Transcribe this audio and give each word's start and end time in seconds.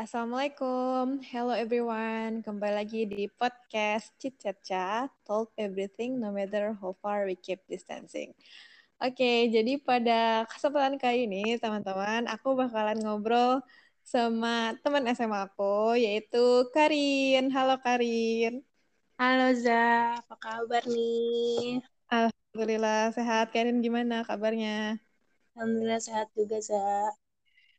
Assalamualaikum, 0.00 1.20
hello 1.28 1.52
everyone. 1.52 2.40
Kembali 2.40 2.72
lagi 2.72 3.04
di 3.04 3.28
podcast 3.28 4.08
Chit 4.16 4.32
Chat 4.40 4.56
Chat, 4.64 5.12
Talk 5.28 5.52
Everything 5.60 6.16
No 6.16 6.32
Matter 6.32 6.72
How 6.72 6.96
Far 7.04 7.28
We 7.28 7.36
Keep 7.36 7.68
Distancing. 7.68 8.32
Oke, 8.96 9.52
jadi 9.52 9.76
pada 9.76 10.48
kesempatan 10.48 10.96
kali 10.96 11.28
ini, 11.28 11.60
teman-teman, 11.60 12.24
aku 12.32 12.56
bakalan 12.56 12.96
ngobrol 12.96 13.60
sama 14.00 14.72
teman 14.80 15.04
SMA 15.12 15.52
aku, 15.52 15.92
yaitu 16.00 16.64
Karin. 16.72 17.52
Halo 17.52 17.76
Karin. 17.84 18.64
Halo 19.20 19.52
Za, 19.52 20.16
apa 20.16 20.34
kabar 20.40 20.80
nih? 20.88 21.84
Alhamdulillah 22.08 23.12
sehat. 23.12 23.52
Karin 23.52 23.84
gimana 23.84 24.24
kabarnya? 24.24 24.96
Alhamdulillah 25.52 26.00
sehat 26.00 26.32
juga 26.32 26.56
Za. 26.64 27.12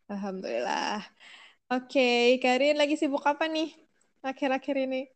Alhamdulillah. 0.06 1.02
Oke, 1.72 2.36
Karin 2.44 2.76
lagi 2.76 3.00
sibuk 3.00 3.24
apa 3.24 3.48
nih 3.48 3.72
akhir-akhir 4.20 4.76
ini? 4.76 5.08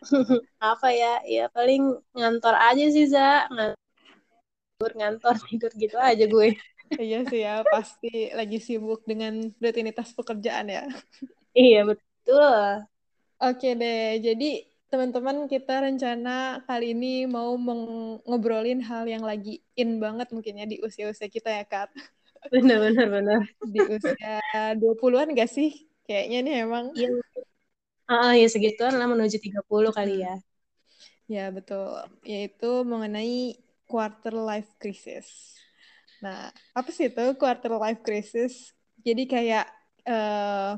apa 0.72 0.88
ya? 0.88 1.20
Ya 1.28 1.52
paling 1.52 2.00
ngantor 2.16 2.54
aja 2.56 2.84
sih 2.88 3.04
Za. 3.12 3.44
Ngantor, 3.52 4.90
ngantor, 4.96 5.34
tidur 5.52 5.72
gitu 5.76 5.96
aja 6.00 6.24
gue. 6.24 6.56
iya 6.96 7.28
sih 7.28 7.44
ya, 7.44 7.60
pasti 7.68 8.32
lagi 8.32 8.56
sibuk 8.56 9.04
dengan 9.04 9.52
rutinitas 9.60 10.16
pekerjaan 10.16 10.72
ya. 10.72 10.88
iya, 11.52 11.84
betul. 11.84 12.88
Oke 13.36 13.68
deh, 13.76 14.16
jadi 14.24 14.64
teman-teman 14.88 15.44
kita 15.44 15.84
rencana 15.84 16.64
kali 16.64 16.96
ini 16.96 17.28
mau 17.28 17.52
ngobrolin 18.24 18.80
hal 18.80 19.04
yang 19.04 19.24
lagi 19.28 19.60
in 19.76 20.00
banget 20.00 20.32
mungkin 20.32 20.56
ya 20.56 20.64
di 20.64 20.80
usia-usia 20.80 21.28
kita 21.28 21.52
ya, 21.52 21.64
Kak. 21.68 21.92
Bener, 22.50 22.78
bener, 22.82 23.06
bener. 23.06 23.40
Di 23.62 23.80
usia 23.86 24.34
20-an 24.74 25.36
gak 25.36 25.50
sih? 25.50 25.86
Kayaknya 26.02 26.38
nih 26.42 26.54
emang. 26.66 26.84
Iya. 26.96 27.08
Ah, 28.10 28.34
ya 28.34 28.48
segituan 28.50 28.98
lah 28.98 29.06
menuju 29.06 29.38
30 29.38 29.62
hmm. 29.62 29.94
kali 29.94 30.14
ya. 30.26 30.34
Ya, 31.30 31.44
betul. 31.54 32.02
Yaitu 32.26 32.82
mengenai 32.82 33.62
quarter 33.86 34.34
life 34.34 34.74
crisis. 34.82 35.54
Nah, 36.18 36.50
apa 36.74 36.90
sih 36.90 37.10
itu 37.10 37.24
quarter 37.38 37.78
life 37.78 38.02
crisis? 38.02 38.74
Jadi 39.06 39.30
kayak 39.30 39.66
uh, 40.06 40.74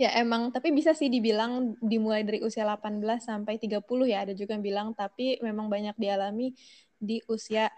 ya 0.00 0.10
emang 0.18 0.50
tapi 0.50 0.72
bisa 0.72 0.96
sih 0.96 1.12
dibilang 1.12 1.76
dimulai 1.84 2.24
dari 2.24 2.40
usia 2.40 2.64
18 2.64 3.04
sampai 3.20 3.60
30 3.60 3.84
ya. 4.08 4.24
Ada 4.24 4.32
juga 4.32 4.56
yang 4.56 4.64
bilang 4.64 4.88
tapi 4.96 5.36
memang 5.44 5.68
banyak 5.68 5.94
dialami 6.00 6.56
di 6.96 7.20
usia 7.28 7.68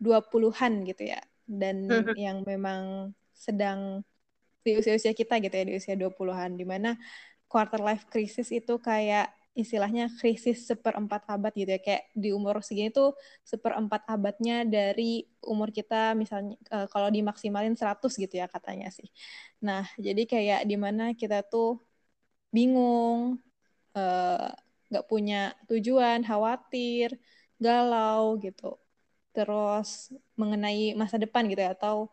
20-an 0.00 0.86
gitu 0.88 1.12
ya 1.12 1.20
dan 1.48 1.88
mm-hmm. 1.88 2.14
yang 2.14 2.38
memang 2.44 3.10
sedang 3.32 4.04
di 4.60 4.76
usia-usia 4.76 5.16
kita 5.16 5.40
gitu 5.40 5.54
ya 5.56 5.64
di 5.64 5.74
usia 5.80 5.96
20-an 5.96 6.52
di 6.60 6.68
mana 6.68 6.94
quarter 7.48 7.80
life 7.80 8.04
crisis 8.12 8.52
itu 8.52 8.76
kayak 8.76 9.32
istilahnya 9.58 10.06
krisis 10.20 10.70
seperempat 10.70 11.26
abad 11.26 11.50
gitu 11.50 11.74
ya 11.74 11.80
kayak 11.82 12.04
di 12.14 12.30
umur 12.30 12.62
segini 12.62 12.94
tuh 12.94 13.18
seperempat 13.42 14.06
abadnya 14.06 14.62
dari 14.62 15.26
umur 15.42 15.74
kita 15.74 16.14
misalnya 16.14 16.54
uh, 16.70 16.86
kalau 16.86 17.10
dimaksimalin 17.10 17.74
100 17.74 18.06
gitu 18.06 18.34
ya 18.38 18.46
katanya 18.46 18.86
sih. 18.94 19.10
Nah, 19.66 19.82
jadi 19.98 20.22
kayak 20.30 20.60
di 20.62 20.76
mana 20.78 21.10
kita 21.18 21.42
tuh 21.42 21.82
bingung 22.54 23.42
uh, 23.98 24.48
nggak 24.88 25.06
punya 25.10 25.58
tujuan, 25.66 26.22
khawatir, 26.22 27.18
galau 27.58 28.38
gitu 28.38 28.78
terus 29.34 30.12
mengenai 30.34 30.96
masa 30.98 31.16
depan 31.20 31.46
gitu 31.46 31.60
ya 31.62 31.72
atau 31.76 32.08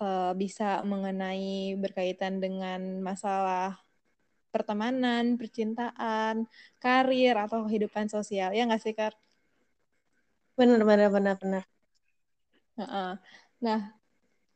uh, 0.00 0.32
bisa 0.34 0.80
mengenai 0.86 1.76
berkaitan 1.76 2.40
dengan 2.40 2.80
masalah 3.04 3.78
pertemanan, 4.50 5.38
percintaan, 5.38 6.46
karir 6.82 7.38
atau 7.38 7.66
kehidupan 7.66 8.10
sosial 8.10 8.50
ya 8.50 8.66
nggak 8.66 8.82
sih 8.82 8.94
Kar? 8.94 9.14
Benar 10.58 10.82
benar 10.84 11.08
benar 11.14 11.36
benar. 11.38 11.64
Nah, 13.60 13.92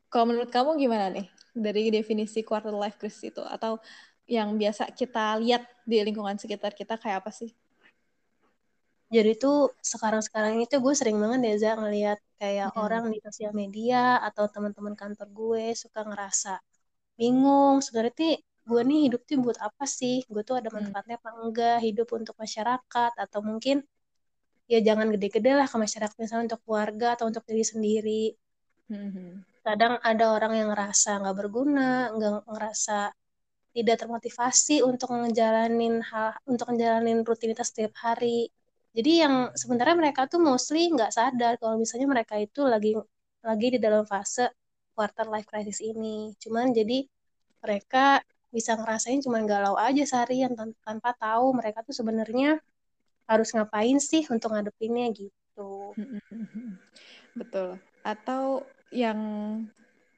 kalau 0.09 0.25
menurut 0.33 0.49
kamu 0.49 0.75
gimana 0.81 1.13
nih 1.13 1.27
dari 1.55 1.93
definisi 1.93 2.41
quarter 2.41 2.73
life 2.73 2.97
crisis 2.99 3.31
itu 3.31 3.41
atau 3.45 3.79
yang 4.25 4.57
biasa 4.57 4.89
kita 4.91 5.37
lihat 5.39 5.63
di 5.85 6.01
lingkungan 6.01 6.35
sekitar 6.35 6.73
kita 6.73 6.97
kayak 6.97 7.21
apa 7.23 7.31
sih? 7.31 7.53
Jadi 9.15 9.31
tuh 9.43 9.57
sekarang-sekarang 9.91 10.53
itu 10.65 10.75
gue 10.83 10.93
sering 10.99 11.17
banget 11.23 11.39
ya 11.49 11.55
Za 11.63 11.71
ngeliat 11.81 12.19
kayak 12.41 12.69
hmm. 12.73 12.83
orang 12.83 13.03
di 13.13 13.19
sosial 13.25 13.51
media 13.61 14.19
atau 14.27 14.45
teman-teman 14.53 14.95
kantor 15.01 15.27
gue 15.39 15.65
suka 15.83 16.01
ngerasa 16.09 16.53
bingung. 17.19 17.75
Sebenarnya 17.85 18.39
gue 18.69 18.81
nih 18.89 18.99
hidup 19.09 19.21
tuh 19.27 19.37
buat 19.45 19.59
apa 19.61 19.85
sih? 19.87 20.25
Gue 20.31 20.41
tuh 20.47 20.55
ada 20.59 20.69
manfaatnya 20.73 21.15
apa 21.21 21.29
enggak? 21.39 21.77
Hidup 21.85 22.07
untuk 22.17 22.35
masyarakat 22.43 23.11
atau 23.23 23.39
mungkin 23.45 23.85
ya 24.71 24.79
jangan 24.81 25.07
gede-gede 25.13 25.51
lah 25.59 25.67
ke 25.69 25.77
masyarakat 25.77 26.15
misalnya 26.17 26.43
untuk 26.53 26.61
keluarga 26.65 27.07
atau 27.15 27.25
untuk 27.29 27.43
diri 27.49 27.65
sendiri. 27.65 28.23
Hmm. 28.85 29.41
kadang 29.65 29.97
ada 30.05 30.37
orang 30.37 30.53
yang 30.61 30.69
ngerasa 30.69 31.17
nggak 31.25 31.37
berguna 31.41 32.13
nggak 32.13 32.45
ngerasa 32.45 33.09
tidak 33.73 33.97
termotivasi 33.97 34.85
untuk 34.85 35.09
ngejalanin 35.09 36.05
hal 36.05 36.37
untuk 36.45 36.69
ngejalanin 36.69 37.25
rutinitas 37.25 37.73
setiap 37.73 37.97
hari 37.97 38.53
jadi 38.95 39.27
yang 39.27 39.35
sebenarnya 39.51 39.95
mereka 39.99 40.23
tuh 40.31 40.39
mostly 40.39 40.87
nggak 40.87 41.11
sadar 41.11 41.59
kalau 41.59 41.75
misalnya 41.75 42.07
mereka 42.07 42.39
itu 42.39 42.63
lagi 42.63 42.95
lagi 43.43 43.67
di 43.75 43.79
dalam 43.83 44.07
fase 44.07 44.55
quarter 44.95 45.27
life 45.27 45.45
crisis 45.45 45.83
ini. 45.83 46.31
Cuman 46.39 46.71
jadi 46.71 47.03
mereka 47.59 48.23
bisa 48.55 48.79
ngerasain 48.79 49.19
cuman 49.19 49.43
galau 49.43 49.75
aja 49.75 50.07
seharian 50.07 50.55
tan 50.55 50.71
tanpa 50.87 51.11
tahu 51.19 51.51
mereka 51.59 51.83
tuh 51.83 51.91
sebenarnya 51.91 52.63
harus 53.27 53.51
ngapain 53.51 53.99
sih 53.99 54.23
untuk 54.31 54.55
ngadepinnya 54.55 55.11
gitu. 55.11 55.91
Betul. 57.35 57.75
Atau 57.99 58.63
yang 58.95 59.19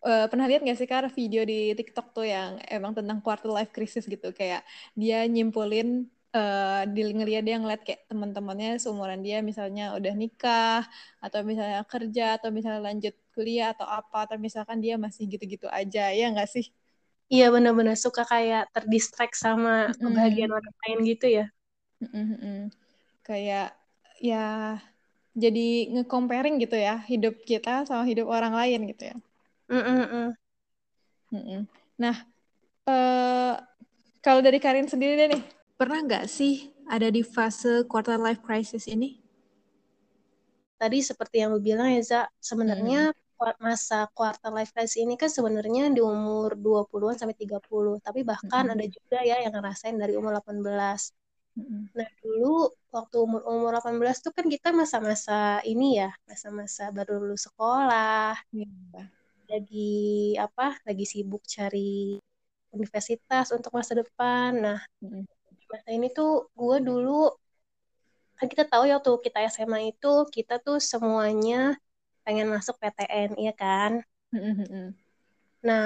uh, 0.05 0.29
pernah 0.29 0.45
lihat 0.45 0.61
nggak 0.61 0.77
sih 0.77 0.85
kar 0.85 1.09
video 1.09 1.41
di 1.49 1.73
TikTok 1.73 2.13
tuh 2.13 2.29
yang 2.29 2.61
emang 2.69 2.93
tentang 2.93 3.25
quarter 3.25 3.49
life 3.49 3.73
crisis 3.73 4.05
gitu? 4.05 4.29
Kayak 4.37 4.61
dia 4.93 5.25
nyimpulin 5.25 6.05
uh, 6.35 6.83
di 6.89 7.01
ngeliat 7.13 7.43
dia 7.45 7.57
ngeliat 7.61 7.81
kayak 7.85 8.07
teman-temannya 8.09 8.81
seumuran 8.81 9.21
dia 9.23 9.39
misalnya 9.45 9.95
udah 9.95 10.13
nikah 10.17 10.83
atau 11.23 11.39
misalnya 11.45 11.85
kerja 11.87 12.41
atau 12.41 12.49
misalnya 12.51 12.81
lanjut 12.83 13.15
kuliah 13.31 13.71
atau 13.71 13.85
apa 13.85 14.27
atau 14.27 14.35
misalkan 14.41 14.81
dia 14.81 14.97
masih 14.97 15.29
gitu-gitu 15.29 15.69
aja 15.69 16.09
ya 16.11 16.25
nggak 16.33 16.49
sih 16.49 16.67
iya 17.31 17.51
benar-benar 17.53 17.95
suka 17.95 18.25
kayak 18.25 18.71
terdistract 18.73 19.35
sama 19.37 19.91
mm. 19.93 19.99
kebahagiaan 20.01 20.51
orang 20.51 20.75
lain 20.87 20.99
gitu 21.05 21.27
ya 21.29 21.45
mm 22.01 22.71
kayak 23.27 23.75
ya 24.23 24.79
jadi 25.35 25.67
nge-comparing 25.91 26.63
gitu 26.63 26.79
ya 26.79 27.03
hidup 27.11 27.43
kita 27.43 27.83
sama 27.83 28.07
hidup 28.07 28.31
orang 28.31 28.55
lain 28.55 28.87
gitu 28.87 29.11
ya 29.11 29.15
Mm-mm. 29.67 30.31
Mm-mm. 31.35 31.61
nah 31.99 32.15
uh, 32.87 33.59
kalau 34.23 34.39
dari 34.39 34.63
Karin 34.63 34.87
sendiri 34.87 35.19
deh 35.19 35.27
nih 35.35 35.43
Pernah 35.77 36.09
nggak 36.09 36.25
sih 36.25 36.73
ada 36.89 37.13
di 37.13 37.21
fase 37.21 37.85
quarter 37.85 38.17
life 38.17 38.41
crisis 38.41 38.89
ini? 38.89 39.21
Tadi 40.81 41.05
seperti 41.05 41.45
yang 41.45 41.53
lu 41.53 41.61
bilang 41.61 41.93
ya, 41.93 42.01
Za, 42.01 42.21
sebenarnya 42.41 43.13
hmm. 43.13 43.61
masa 43.61 44.09
quarter 44.09 44.49
life 44.49 44.73
crisis 44.73 44.97
ini 44.97 45.13
kan 45.13 45.29
sebenarnya 45.29 45.93
di 45.93 46.01
umur 46.01 46.57
20-an 46.57 47.21
sampai 47.21 47.37
30. 47.37 48.01
Tapi 48.01 48.25
bahkan 48.25 48.65
hmm. 48.65 48.73
ada 48.73 48.85
juga 48.89 49.21
ya 49.21 49.37
yang 49.45 49.53
ngerasain 49.53 49.93
dari 50.01 50.17
umur 50.17 50.41
18. 50.41 50.65
Hmm. 51.61 51.93
Nah, 51.93 52.09
dulu 52.25 52.73
waktu 52.89 53.15
umur-umur 53.21 53.77
18 53.77 54.25
tuh 54.25 54.33
kan 54.33 54.49
kita 54.49 54.73
masa-masa 54.73 55.61
ini 55.61 56.01
ya, 56.01 56.09
masa-masa 56.25 56.89
baru 56.89 57.21
lulus 57.21 57.45
sekolah. 57.53 58.33
Hmm. 58.49 59.05
Lagi 59.45 60.33
apa? 60.41 60.73
Lagi 60.89 61.05
sibuk 61.05 61.45
cari 61.45 62.17
universitas 62.73 63.53
untuk 63.53 63.69
masa 63.77 63.93
depan. 63.93 64.57
Nah, 64.57 64.81
hmm 65.05 65.36
masa 65.71 65.89
ini 65.91 66.07
tuh 66.17 66.51
gue 66.55 66.77
dulu 66.87 67.31
kan 68.37 68.47
kita 68.51 68.63
tahu 68.71 68.83
ya 68.89 69.01
waktu 69.01 69.11
kita 69.25 69.39
SMA 69.49 69.79
itu 69.93 70.13
kita 70.35 70.61
tuh 70.61 70.77
semuanya 70.77 71.73
pengen 72.25 72.47
masuk 72.53 72.75
PTN 72.81 73.29
iya 73.41 73.53
kan? 73.55 73.91
Nah 75.67 75.85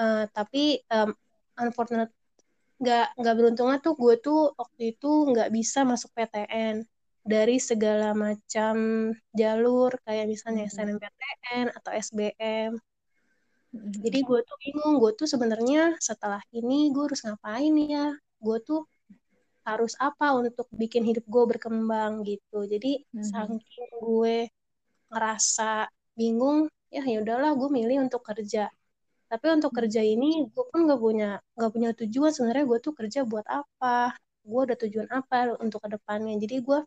uh, 0.00 0.24
tapi 0.36 0.82
um, 0.90 1.10
unfortunate 1.62 2.12
nggak 2.82 3.06
nggak 3.14 3.34
beruntungnya 3.38 3.78
tuh 3.78 3.94
gue 3.94 4.14
tuh 4.18 4.40
waktu 4.58 4.82
itu 4.96 5.10
nggak 5.30 5.48
bisa 5.54 5.86
masuk 5.86 6.10
PTN 6.16 6.82
dari 7.22 7.56
segala 7.62 8.10
macam 8.18 8.74
jalur 9.30 9.94
kayak 10.02 10.26
misalnya 10.26 10.66
SNMPTN 10.66 11.70
atau 11.78 11.90
SBM 11.94 12.74
jadi 13.72 14.18
gue 14.20 14.40
tuh 14.44 14.56
bingung 14.60 15.00
gue 15.00 15.10
tuh 15.16 15.24
sebenarnya 15.24 15.96
setelah 15.96 16.44
ini 16.52 16.92
gue 16.92 17.08
harus 17.08 17.24
ngapain 17.24 17.72
ya? 17.88 18.12
Gue 18.36 18.60
tuh 18.60 18.84
harus 19.68 19.94
apa 19.98 20.34
untuk 20.34 20.66
bikin 20.74 21.02
hidup 21.06 21.24
gue 21.26 21.44
berkembang 21.56 22.26
gitu 22.26 22.66
jadi 22.66 23.02
hmm. 23.14 23.24
saking 23.24 23.90
gue 24.02 24.50
ngerasa 25.12 25.86
bingung 26.18 26.68
ya 26.92 27.02
ya 27.04 27.18
udahlah 27.24 27.52
gue 27.56 27.68
milih 27.72 28.04
untuk 28.06 28.22
kerja 28.24 28.68
Tapi 29.32 29.46
untuk 29.48 29.72
kerja 29.72 30.04
ini 30.04 30.44
gue 30.54 30.64
pun 30.70 30.84
nggak 30.86 31.00
punya 31.00 31.40
nggak 31.56 31.72
punya 31.74 31.90
tujuan 31.96 32.30
sebenarnya 32.36 32.64
gue 32.70 32.78
tuh 32.84 32.92
kerja 32.92 33.20
buat 33.24 33.46
apa? 33.48 34.12
Gue 34.44 34.60
ada 34.68 34.76
tujuan 34.76 35.08
apa 35.08 35.56
untuk 35.64 35.80
ke 35.84 35.88
depannya? 35.96 36.36
Jadi 36.36 36.56
gue 36.60 36.78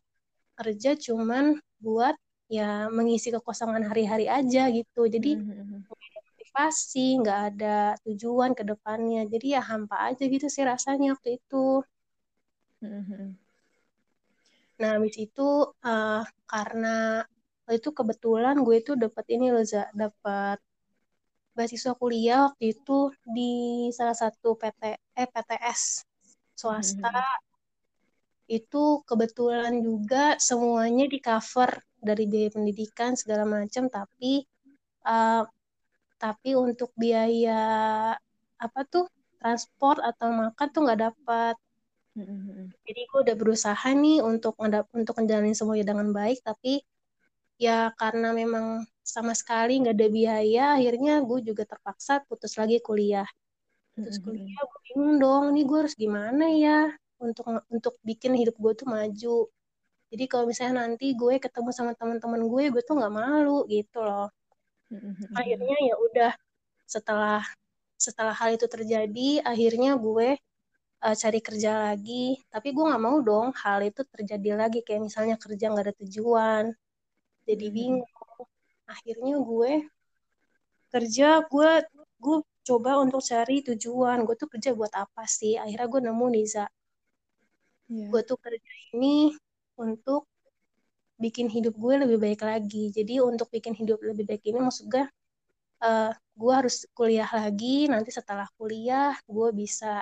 kerja 0.59 0.91
cuman 1.05 1.57
buat 1.81 2.15
ya 2.47 2.87
mengisi 2.93 3.33
kekosongan 3.33 3.89
hari-hari 3.89 4.29
aja 4.29 4.69
gitu. 4.69 5.09
Jadi 5.09 5.41
Hmm, 5.41 5.45
hmm, 5.49 5.65
hmm. 5.73 5.81
ada 5.89 6.19
motivasi, 6.29 7.07
nggak 7.21 7.39
ada 7.49 7.77
tujuan 8.05 8.51
ke 8.53 8.63
depannya. 8.71 9.21
Jadi 9.33 9.47
ya 9.57 9.61
hampa 9.65 9.95
aja 10.13 10.23
gitu 10.29 10.45
sih 10.45 10.63
rasanya 10.63 11.17
waktu 11.17 11.41
itu. 11.41 11.81
Hmm, 12.85 13.01
hmm, 13.01 13.15
hmm. 13.17 13.29
Nah, 14.79 14.89
habis 14.95 15.15
itu 15.25 15.41
eh, 15.89 16.21
karena 16.51 17.25
itu 17.77 17.89
kebetulan 17.97 18.55
gue 18.65 18.75
itu 18.81 18.91
dapat 19.03 19.25
ini 19.33 19.45
loh, 19.53 19.65
Za, 19.65 19.89
dapat 20.01 20.57
beasiswa 21.57 21.93
kuliah 22.01 22.39
waktu 22.47 22.65
itu 22.75 22.97
di 23.35 23.51
salah 23.97 24.17
satu 24.21 24.49
PT 24.61 24.81
eh 25.21 25.27
PTS 25.33 25.81
swasta. 26.59 27.09
Hmm, 27.09 27.33
itu 28.57 28.83
kebetulan 29.09 29.73
juga 29.87 30.37
semuanya 30.47 31.05
di 31.13 31.17
cover 31.27 31.71
dari 32.07 32.23
biaya 32.31 32.49
pendidikan 32.55 33.11
segala 33.17 33.43
macam 33.55 33.83
tapi 33.89 34.45
eh, 35.09 35.43
tapi 36.23 36.49
untuk 36.65 36.89
biaya 37.03 37.63
apa 38.65 38.79
tuh 38.93 39.05
transport 39.41 39.99
atau 40.09 40.27
makan 40.41 40.67
tuh 40.73 40.81
nggak 40.85 41.01
dapat 41.07 41.55
hmm, 42.15 42.71
jadi 42.87 43.01
gue 43.05 43.19
udah 43.27 43.35
berusaha 43.35 43.87
nih 43.91 44.23
untuk 44.23 44.55
ngedap- 44.57 44.91
untuk 44.95 45.15
menjalani 45.19 45.53
semuanya 45.53 45.91
dengan 45.91 46.09
baik 46.15 46.39
tapi 46.41 46.81
ya 47.55 47.91
karena 47.95 48.35
memang 48.35 48.83
sama 49.05 49.31
sekali 49.37 49.79
nggak 49.79 49.95
ada 49.95 50.09
biaya 50.09 50.65
akhirnya 50.75 51.21
gue 51.21 51.39
juga 51.45 51.63
terpaksa 51.63 52.25
putus 52.25 52.57
lagi 52.59 52.81
kuliah. 52.81 53.27
Putus 53.95 54.19
hmm. 54.19 54.25
kuliah 54.25 54.61
gue 54.65 54.79
bingung 54.91 55.15
dong 55.21 55.43
ini 55.55 55.61
gue 55.63 55.77
harus 55.85 55.95
gimana 55.95 56.45
ya 56.51 56.89
untuk 57.21 57.45
untuk 57.71 57.93
bikin 58.03 58.35
hidup 58.35 58.57
gue 58.57 58.73
tuh 58.75 58.87
maju. 58.89 59.37
Jadi 60.11 60.23
kalau 60.31 60.45
misalnya 60.49 60.87
nanti 60.87 61.13
gue 61.15 61.37
ketemu 61.37 61.69
sama 61.71 61.91
teman-teman 61.95 62.41
gue 62.49 62.63
gue 62.73 62.81
tuh 62.83 62.95
nggak 62.97 63.13
malu 63.13 63.63
gitu 63.69 64.03
loh. 64.03 64.27
Akhirnya 65.37 65.77
ya 65.79 65.95
udah 66.01 66.31
setelah 66.85 67.41
setelah 67.95 68.35
hal 68.35 68.57
itu 68.57 68.67
terjadi 68.67 69.29
akhirnya 69.41 69.95
gue 69.95 70.35
uh, 71.05 71.15
cari 71.21 71.39
kerja 71.47 71.71
lagi. 71.91 72.41
Tapi 72.53 72.67
gue 72.75 72.83
nggak 72.89 73.03
mau 73.07 73.17
dong 73.21 73.47
hal 73.61 73.79
itu 73.89 74.01
terjadi 74.13 74.49
lagi. 74.61 74.79
Kayak 74.85 75.01
misalnya 75.07 75.35
kerja 75.43 75.65
nggak 75.71 75.85
ada 75.85 75.95
tujuan. 76.01 76.63
Jadi 77.47 77.65
Hmm, 77.69 77.75
bingung. 77.77 78.45
Akhirnya 78.89 79.35
gue 79.49 79.71
kerja 80.93 81.27
gue 81.51 81.71
gue 82.23 82.37
coba 82.67 82.91
untuk 83.03 83.21
cari 83.21 83.55
tujuan. 83.69 84.17
Gue 84.25 84.35
tuh 84.41 84.49
kerja 84.53 84.69
buat 84.73 84.93
apa 84.97 85.23
sih? 85.29 85.53
Akhirnya 85.61 85.87
gue 85.93 86.01
nemu 86.09 86.27
Niza. 86.33 86.65
Iya. 87.85 88.09
gue 88.09 88.21
tuh 88.25 88.37
kerja 88.41 88.71
ini 88.97 89.29
untuk 89.77 90.25
bikin 91.21 91.47
hidup 91.53 91.77
gue 91.77 91.93
lebih 92.03 92.17
baik 92.17 92.41
lagi. 92.41 92.89
Jadi 92.97 93.21
untuk 93.21 93.47
bikin 93.53 93.73
hidup 93.77 94.01
lebih 94.01 94.25
baik 94.29 94.43
ini 94.49 94.57
maksud 94.57 94.89
gue 94.89 95.05
uh, 95.85 96.11
gue 96.13 96.53
harus 96.59 96.75
kuliah 96.97 97.29
lagi. 97.29 97.85
Nanti 97.93 98.09
setelah 98.09 98.49
kuliah 98.57 99.13
gue 99.29 99.49
bisa 99.53 100.01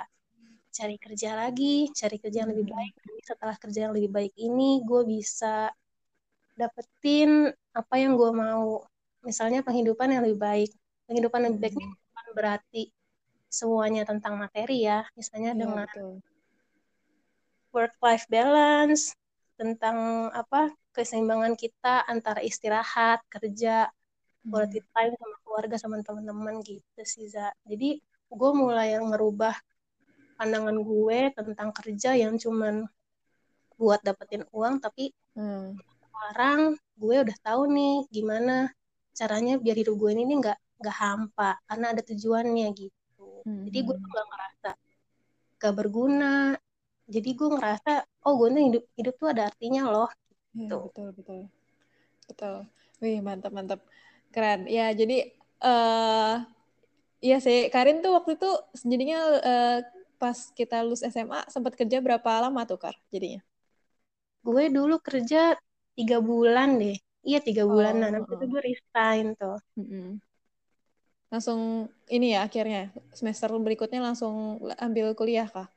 cari 0.78 0.96
kerja 1.04 1.30
lagi 1.40 1.74
cari 2.00 2.16
kerja 2.22 2.38
yang 2.42 2.50
lebih 2.54 2.66
Hmm, 2.66 2.74
baik 2.74 2.92
nanti 3.02 3.20
setelah 3.30 3.56
kerja 3.62 3.78
yang 3.88 3.94
lebih 3.96 4.10
baik 4.16 4.32
ini 4.48 4.68
gue 4.88 5.02
bisa 5.14 5.70
dapetin 6.60 7.30
apa 7.80 7.94
yang 8.02 8.12
gue 8.20 8.30
mau 8.44 8.64
misalnya 9.28 9.60
penghidupan 9.66 10.08
yang 10.14 10.22
lebih 10.26 10.40
baik 10.48 10.70
penghidupan 11.06 11.40
yang 11.42 11.50
lebih 11.54 11.64
baik 11.66 11.74
ini 11.78 11.86
hmm. 11.86 11.96
bukan 12.10 12.26
berarti 12.38 12.82
semuanya 13.58 14.02
tentang 14.10 14.34
materi 14.42 14.76
ya 14.88 14.98
misalnya 15.18 15.50
Iya, 15.54 15.62
dengan 15.62 15.86
betul. 15.86 16.22
work 17.74 17.94
life 18.06 18.26
balance 18.30 19.02
tentang 19.60 20.30
apa 20.40 20.70
keseimbangan 20.94 21.54
kita 21.62 22.02
antara 22.12 22.40
istirahat 22.50 23.18
kerja 23.30 23.90
Hmm. 24.44 24.52
quality 24.52 24.80
time 24.94 25.14
sama 25.20 25.36
keluarga 25.44 25.76
sama 25.82 25.96
teman-teman 26.06 26.56
gitu 26.68 27.02
sih 27.14 27.26
Za. 27.34 27.50
jadi 27.70 27.98
gue 28.38 28.50
mulai 28.62 28.88
ngerubah 28.98 29.54
pandangan 30.38 30.76
gue 30.90 31.18
tentang 31.38 31.70
kerja 31.78 32.10
yang 32.22 32.34
cuman 32.44 32.74
buat 33.80 34.00
dapetin 34.06 34.42
uang 34.56 34.74
tapi 34.84 35.04
Hmm. 35.34 35.78
sekarang 36.10 36.60
gue 37.02 37.16
udah 37.24 37.36
tahu 37.46 37.62
nih 37.76 37.94
gimana 38.16 38.52
caranya 39.18 39.52
biar 39.62 39.76
hidup 39.80 39.94
gue 40.02 40.10
ini 40.16 40.34
nggak 40.42 40.58
nggak 40.80 40.96
hampa 41.02 41.50
karena 41.68 41.86
ada 41.92 42.02
tujuannya 42.10 42.66
gitu 42.80 43.22
Hmm, 43.44 43.66
jadi 43.66 43.78
gue 43.86 43.94
hmm. 43.94 44.02
tuh 44.02 44.08
nggak 44.12 44.26
ngerasa 44.30 44.70
gak 45.62 45.74
berguna 45.78 46.26
jadi 47.14 47.28
gue 47.38 47.48
ngerasa 47.54 47.90
oh 48.26 48.32
gue 48.40 48.48
nih 48.54 48.64
hidup 48.68 48.84
hidup 48.98 49.14
tuh 49.20 49.28
ada 49.32 49.42
artinya 49.50 49.82
loh 49.92 50.08
Iya, 50.58 50.70
gitu 50.70 50.76
betul, 50.84 51.06
betul. 51.18 51.38
Betul. 52.28 52.54
Wih, 53.02 53.18
mantap, 53.26 53.52
mantap. 53.56 53.80
Keren. 54.34 54.60
Ya, 54.76 54.86
jadi 55.00 55.14
eh 55.64 56.34
iya 57.26 57.36
sih, 57.46 57.58
Karin 57.74 57.98
tuh 58.04 58.12
waktu 58.16 58.30
itu 58.38 58.46
jadinya 58.90 59.18
eh, 59.48 59.74
pas 60.20 60.38
kita 60.58 60.76
lulus 60.84 61.02
SMA 61.12 61.40
sempat 61.54 61.72
kerja 61.80 61.98
berapa 62.06 62.30
lama 62.44 62.60
tuh, 62.70 62.78
Kar? 62.84 62.96
Jadinya? 63.14 63.40
gue 64.46 64.64
dulu 64.76 64.94
kerja 65.06 65.38
tiga 65.96 66.16
bulan 66.28 66.68
deh 66.80 66.96
iya 67.28 67.38
tiga 67.46 67.62
bulan 67.72 67.94
nah 68.00 68.08
Oh, 68.08 68.14
nanti 68.14 68.30
itu 68.36 68.44
gue 68.52 68.60
resign 68.68 69.24
tuh 69.40 69.56
Mm-mm. 69.78 70.20
Langsung 71.32 71.60
ini 72.14 72.26
ya 72.34 72.38
akhirnya 72.46 72.80
semester 73.18 73.48
berikutnya 73.66 74.00
langsung 74.06 74.34
ambil 74.86 75.06
kuliah 75.18 75.46
kah? 75.54 75.68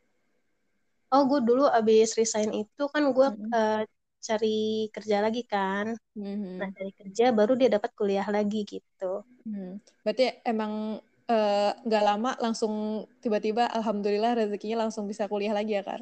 oh 1.13 1.21
gue 1.29 1.39
dulu 1.47 1.63
abis 1.77 2.07
resign 2.19 2.49
itu 2.61 2.81
kan 2.93 3.03
gue 3.15 3.27
Mm-mm. 3.27 3.55
eh, 3.55 3.75
cari 4.27 4.47
kerja 4.95 5.15
lagi 5.25 5.39
kan 5.53 5.85
nah 6.59 6.67
Mhm. 6.67 6.77
cari 6.77 6.91
kerja 6.99 7.23
baru 7.37 7.53
dia 7.61 7.69
dapat 7.75 7.91
kuliah 7.99 8.27
lagi 8.37 8.57
gitu 8.73 9.05
Hmm. 9.45 9.79
Berarti 10.03 10.23
emang 10.43 10.99
eh, 11.31 11.69
nggak 11.87 12.03
lama 12.07 12.29
langsung 12.43 12.73
tiba-tiba 13.23 13.63
alhamdulillah 13.77 14.31
rezekinya 14.39 14.77
langsung 14.87 15.05
bisa 15.11 15.23
kuliah 15.31 15.53
lagi 15.57 15.71
ya, 15.77 15.83
Kar? 15.89 16.01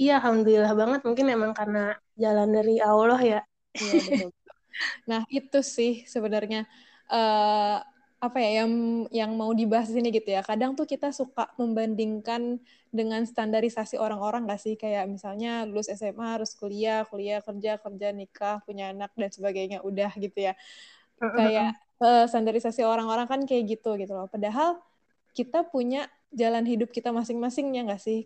iya 0.00 0.12
alhamdulillah 0.18 0.72
banget 0.80 1.00
mungkin 1.06 1.26
emang 1.36 1.52
karena 1.58 1.78
jalan 2.22 2.48
dari 2.56 2.72
Allah 2.88 3.20
ya 3.32 3.38
Iya, 3.82 3.94
betul. 4.06 4.28
Nah, 5.10 5.22
itu 5.36 5.58
sih 5.76 5.92
sebenarnya 6.14 6.58
eh 7.12 7.76
apa 8.26 8.38
ya 8.44 8.50
yang 8.64 8.72
yang 9.20 9.32
mau 9.40 9.52
dibahas 9.60 9.88
di 9.92 9.94
sini 10.00 10.08
gitu 10.18 10.30
ya. 10.36 10.42
Kadang 10.50 10.72
tuh 10.78 10.86
kita 10.92 11.08
suka 11.20 11.42
membandingkan 11.60 12.42
dengan 12.98 13.22
standarisasi 13.28 13.96
orang-orang 14.04 14.42
nggak 14.48 14.60
sih? 14.64 14.74
Kayak 14.82 15.04
misalnya 15.14 15.50
lulus 15.68 15.88
SMA 15.92 16.28
harus 16.40 16.52
kuliah, 16.60 17.04
kuliah 17.10 17.40
kerja, 17.46 17.72
kerja 17.84 18.08
nikah, 18.16 18.56
punya 18.66 18.84
anak 18.94 19.10
dan 19.20 19.30
sebagainya 19.36 19.78
udah 19.88 20.10
gitu 20.24 20.38
ya. 20.48 20.54
Kayak 21.36 21.68
eh, 22.02 22.24
standarisasi 22.30 22.80
orang-orang 22.84 23.26
kan 23.32 23.40
kayak 23.48 23.64
gitu 23.78 23.88
gitu 24.00 24.12
loh. 24.16 24.26
Padahal 24.34 24.80
kita 25.36 25.58
punya 25.72 26.08
jalan 26.34 26.64
hidup 26.68 26.90
kita 26.96 27.10
masing-masing 27.14 27.66
ya 27.76 27.80
nggak 27.86 28.02
sih? 28.02 28.20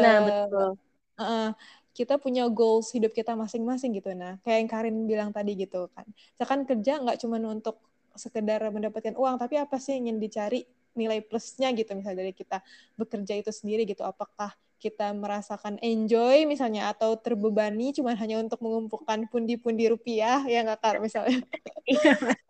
nah 0.00 0.16
Eh, 0.20 0.26
betul 0.26 0.78
eh, 1.20 1.48
kita 1.96 2.14
punya 2.20 2.42
goals 2.52 2.92
hidup 2.96 3.12
kita 3.16 3.32
masing-masing 3.36 3.90
gitu. 3.98 4.12
Nah, 4.12 4.36
kayak 4.44 4.58
yang 4.64 4.70
Karin 4.72 4.96
bilang 5.10 5.30
tadi 5.36 5.56
gitu 5.56 5.88
kan. 5.96 6.04
Misalkan 6.36 6.60
kerja 6.68 6.92
nggak 7.02 7.18
cuma 7.24 7.36
untuk 7.40 7.76
sekedar 8.16 8.60
mendapatkan 8.72 9.14
uang, 9.16 9.36
tapi 9.40 9.60
apa 9.60 9.76
sih 9.80 9.96
yang 9.96 10.08
ingin 10.12 10.18
dicari 10.24 10.60
nilai 10.96 11.20
plusnya 11.24 11.68
gitu 11.76 11.92
misalnya 11.92 12.24
dari 12.24 12.32
kita 12.32 12.64
bekerja 13.00 13.34
itu 13.40 13.50
sendiri 13.52 13.84
gitu. 13.88 14.02
Apakah 14.04 14.52
kita 14.82 15.12
merasakan 15.16 15.80
enjoy 15.80 16.44
misalnya 16.44 16.92
atau 16.92 17.16
terbebani 17.16 17.96
cuma 17.96 18.12
hanya 18.14 18.36
untuk 18.42 18.60
mengumpulkan 18.60 19.26
pundi-pundi 19.32 19.88
rupiah 19.92 20.44
ya 20.44 20.62
nggak 20.66 20.80
Kar 20.82 20.96
misalnya. 21.02 21.40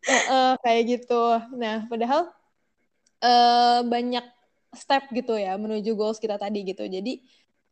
Eh, 0.00 0.24
eh, 0.32 0.52
kayak 0.64 0.82
gitu. 0.88 1.22
Nah, 1.60 1.84
padahal 1.86 2.32
eh, 3.22 3.80
banyak 3.84 4.24
step 4.72 5.10
gitu 5.12 5.34
ya 5.36 5.58
menuju 5.60 5.92
goals 5.98 6.18
kita 6.22 6.36
tadi 6.40 6.64
gitu. 6.64 6.86
Jadi 6.88 7.20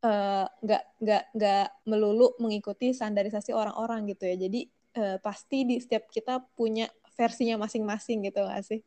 eh, 0.04 0.44
nggak 0.64 0.82
nggak 1.02 1.22
nggak 1.36 1.66
melulu 1.88 2.36
mengikuti 2.42 2.92
standarisasi 2.92 3.50
orang-orang 3.56 4.06
gitu 4.12 4.28
ya. 4.28 4.36
Jadi 4.36 4.60
eh, 4.98 5.16
pasti 5.24 5.64
di 5.68 5.76
setiap 5.80 6.06
kita 6.12 6.44
punya 6.54 6.86
versinya 7.16 7.56
masing-masing 7.64 8.28
gitu 8.28 8.44
nggak 8.44 8.62
sih? 8.66 8.80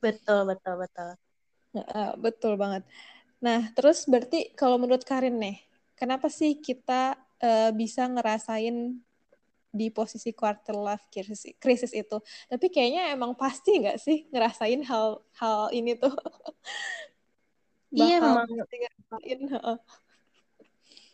betul 0.00 0.48
betul 0.48 0.74
betul 0.80 1.08
Eh, 1.70 2.10
betul 2.18 2.58
banget. 2.58 2.82
Nah, 3.40 3.72
terus 3.76 4.04
berarti 4.04 4.52
kalau 4.52 4.76
menurut 4.76 5.04
Karin 5.04 5.36
nih, 5.40 5.56
kenapa 5.96 6.28
sih 6.28 6.60
kita 6.60 7.16
eh, 7.40 7.70
bisa 7.72 8.04
ngerasain 8.04 9.00
di 9.70 9.86
posisi 9.94 10.34
quarter 10.34 10.74
life 10.74 11.04
crisis, 11.12 11.46
crisis 11.62 11.92
itu? 11.96 12.16
Tapi 12.50 12.66
kayaknya 12.74 13.14
emang 13.16 13.32
pasti 13.38 13.70
nggak 13.80 13.98
sih 14.02 14.28
ngerasain 14.32 14.82
hal 14.90 15.22
hal 15.40 15.70
ini 15.72 15.96
tuh 15.96 16.12
iya 17.98 18.16
bakal 18.20 18.28
memang 18.28 18.46
pasti 18.60 18.74
ngerasain. 18.82 19.40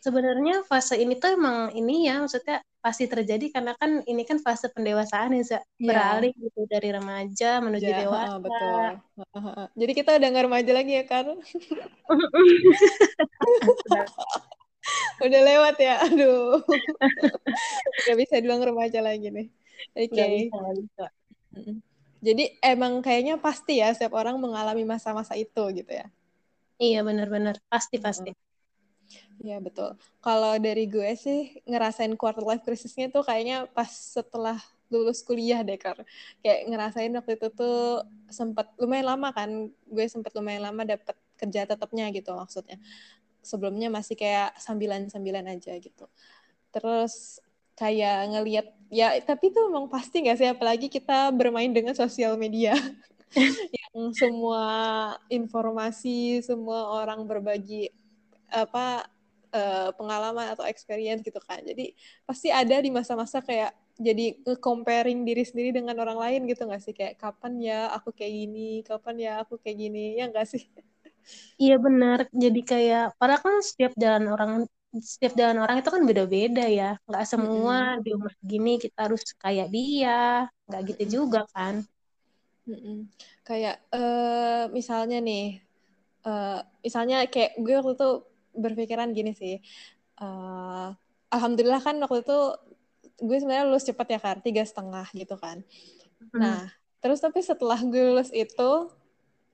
Sebenarnya 0.07 0.63
fase 0.63 0.95
ini 0.95 1.19
tuh 1.19 1.35
emang 1.35 1.75
ini 1.75 2.07
ya 2.07 2.23
maksudnya 2.23 2.63
pasti 2.79 3.11
terjadi 3.11 3.51
karena 3.51 3.75
kan 3.75 3.99
ini 4.07 4.23
kan 4.23 4.39
fase 4.39 4.71
pendewasaan 4.71 5.35
ya. 5.35 5.43
Iya. 5.43 5.59
beralih 5.83 6.31
gitu 6.39 6.63
dari 6.71 6.95
remaja 6.95 7.59
menuju 7.59 7.91
Ya, 7.91 8.07
dewasa. 8.07 8.31
heeh, 8.31 8.39
betul. 8.39 9.03
Jadi 9.75 9.91
kita 9.91 10.15
udah 10.15 10.27
nggak 10.31 10.45
remaja 10.47 10.71
lagi 10.71 10.95
ya 10.95 11.03
kan? 11.03 11.35
udah 15.27 15.41
lewat 15.43 15.75
ya, 15.83 15.99
aduh. 16.07 16.63
Gak 18.07 18.15
bisa 18.15 18.39
bilang 18.39 18.63
remaja 18.63 19.03
lagi 19.03 19.27
nih. 19.27 19.51
Oke. 19.99 20.15
Nggak 20.15 20.31
bisa, 20.31 20.55
nggak 20.55 20.75
bisa. 20.79 21.05
Mm-mm. 21.59 21.83
Jadi 22.17 22.49
emang 22.65 22.97
kayaknya 23.03 23.37
pasti 23.37 23.77
ya 23.83 23.93
setiap 23.93 24.17
orang 24.17 24.39
mengalami 24.39 24.87
masa-masa 24.87 25.35
itu 25.35 25.59
gitu 25.75 25.91
ya. 25.91 26.07
Iya 26.79 27.03
benar-benar 27.03 27.59
pasti 27.67 27.99
pasti. 27.99 28.31
Iya 29.37 29.61
betul. 29.61 29.93
Kalau 30.21 30.57
dari 30.57 30.89
gue 30.89 31.13
sih 31.13 31.61
ngerasain 31.69 32.13
quarter 32.17 32.41
life 32.41 32.65
crisisnya 32.65 33.13
tuh 33.13 33.21
kayaknya 33.21 33.69
pas 33.69 33.89
setelah 33.89 34.57
lulus 34.89 35.21
kuliah 35.21 35.61
deh 35.61 35.77
Kar. 35.77 36.01
Kayak 36.41 36.59
ngerasain 36.69 37.13
waktu 37.13 37.37
itu 37.37 37.47
tuh 37.53 38.01
sempat 38.33 38.73
lumayan 38.81 39.13
lama 39.13 39.29
kan. 39.33 39.69
Gue 39.85 40.05
sempat 40.09 40.33
lumayan 40.33 40.65
lama 40.65 40.81
dapet 40.83 41.15
kerja 41.37 41.69
tetapnya 41.69 42.09
gitu 42.09 42.33
maksudnya. 42.33 42.81
Sebelumnya 43.45 43.93
masih 43.93 44.17
kayak 44.17 44.57
sambilan-sambilan 44.57 45.45
aja 45.53 45.77
gitu. 45.77 46.09
Terus 46.73 47.37
kayak 47.77 48.33
ngelihat 48.33 48.67
ya 48.89 49.13
tapi 49.21 49.53
itu 49.53 49.59
emang 49.69 49.85
pasti 49.85 50.25
nggak 50.25 50.37
sih 50.41 50.49
apalagi 50.49 50.89
kita 50.89 51.29
bermain 51.29 51.69
dengan 51.69 51.93
sosial 51.93 52.33
media 52.41 52.73
yang 53.93 54.09
semua 54.17 54.65
informasi 55.29 56.41
semua 56.41 56.89
orang 56.89 57.21
berbagi 57.29 57.93
apa 58.49 59.05
eh, 59.57 59.89
pengalaman 59.99 60.47
atau 60.53 60.65
experience 60.71 61.21
gitu 61.27 61.39
kan 61.47 61.59
jadi 61.69 61.85
pasti 62.27 62.47
ada 62.53 62.75
di 62.85 62.89
masa-masa 62.97 63.37
kayak 63.41 63.71
jadi 63.97 64.25
comparing 64.61 65.25
diri 65.27 65.41
sendiri 65.49 65.69
dengan 65.77 65.97
orang 66.03 66.17
lain 66.23 66.41
gitu 66.51 66.61
nggak 66.69 66.81
sih 66.85 66.93
kayak 66.93 67.15
kapan 67.23 67.53
ya 67.69 67.79
aku 67.97 68.09
kayak 68.17 68.33
gini 68.39 68.59
kapan 68.85 69.15
ya 69.25 69.31
aku 69.43 69.53
kayak 69.63 69.77
gini 69.83 69.99
ya 70.19 70.23
nggak 70.29 70.47
sih 70.53 70.63
Iya 71.61 71.73
benar. 71.85 72.17
Jadi 72.43 72.59
kayak 72.69 73.01
padahal 73.19 73.41
kan 73.45 73.55
setiap 73.69 73.91
jalan 74.03 74.25
orang 74.33 74.51
setiap 75.13 75.33
jalan 75.39 75.57
orang 75.63 75.75
itu 75.79 75.89
kan 75.95 76.03
beda-beda 76.09 76.61
ya. 76.79 76.85
Nggak 77.07 77.23
semua 77.31 77.75
di 78.03 78.07
umur 78.15 78.31
segini 78.39 78.69
kita 78.83 78.97
harus 79.05 79.21
kayak 79.43 79.67
dia. 79.75 80.11
Nggak 80.67 80.81
gitu 80.89 81.03
juga 81.15 81.39
kan. 81.55 81.75
Mm-mm. 82.67 83.07
Kayak 83.47 83.75
eh 83.95 84.63
misalnya 84.77 85.17
nih, 85.23 85.43
eh 86.27 86.59
misalnya 86.85 87.15
kayak 87.33 87.51
gue 87.63 87.73
waktu 87.79 87.93
itu 87.97 88.09
berpikiran 88.57 89.13
gini 89.13 89.31
sih. 89.37 89.61
eh 90.17 90.89
Alhamdulillah 91.27 91.83
kan 91.83 91.99
waktu 91.99 92.23
itu 92.23 92.39
gue 93.19 93.37
sebenarnya 93.37 93.67
lulus 93.67 93.83
cepat 93.83 94.07
ya 94.13 94.19
kan, 94.21 94.37
tiga 94.39 94.63
setengah 94.63 95.07
gitu 95.11 95.35
kan. 95.35 95.65
Hmm. 96.31 96.39
Nah, 96.39 96.61
terus 97.03 97.19
tapi 97.19 97.41
setelah 97.43 97.79
gue 97.81 98.13
lulus 98.13 98.29
itu, 98.31 98.71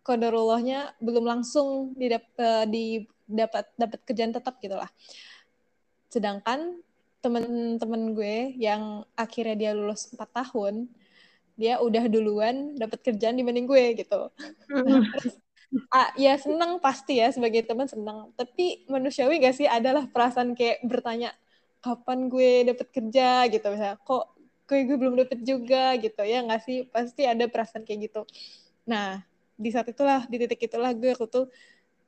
kodarullahnya 0.04 0.94
belum 1.00 1.24
langsung 1.24 1.96
didap, 1.96 2.28
eh, 2.36 2.66
didapat 2.68 3.66
dapat 3.80 4.00
kerjaan 4.04 4.36
tetap 4.36 4.60
gitu 4.60 4.76
lah. 4.76 4.92
Sedangkan 6.12 6.84
temen-temen 7.24 8.14
gue 8.14 8.52
yang 8.60 9.08
akhirnya 9.16 9.56
dia 9.56 9.72
lulus 9.72 10.12
4 10.12 10.30
tahun, 10.44 10.92
dia 11.56 11.80
udah 11.80 12.06
duluan 12.12 12.76
dapat 12.76 13.00
kerjaan 13.00 13.40
dibanding 13.40 13.66
gue 13.66 14.04
gitu. 14.04 14.30
Hmm. 14.70 15.08
Ah, 15.90 16.14
ya 16.18 16.38
seneng 16.38 16.78
pasti 16.78 17.18
ya 17.18 17.30
sebagai 17.34 17.66
teman 17.66 17.90
seneng. 17.90 18.30
Tapi 18.38 18.86
manusiawi 18.90 19.42
gak 19.42 19.56
sih 19.58 19.68
adalah 19.70 20.06
perasaan 20.10 20.54
kayak 20.54 20.86
bertanya 20.86 21.34
kapan 21.82 22.30
gue 22.30 22.70
dapet 22.70 22.88
kerja 22.94 23.50
gitu 23.50 23.66
misalnya. 23.74 23.98
Kok 24.02 24.24
gue 24.70 24.80
gue 24.86 24.98
belum 24.98 25.16
dapet 25.18 25.40
juga 25.42 25.98
gitu 25.98 26.22
ya 26.24 26.46
nggak 26.46 26.62
sih? 26.64 26.78
Pasti 26.90 27.26
ada 27.26 27.46
perasaan 27.50 27.84
kayak 27.86 28.00
gitu. 28.10 28.22
Nah 28.90 29.22
di 29.54 29.70
saat 29.74 29.90
itulah 29.90 30.26
di 30.30 30.38
titik 30.42 30.62
itulah 30.70 30.94
gue 30.94 31.14
aku 31.14 31.26
tuh 31.30 31.46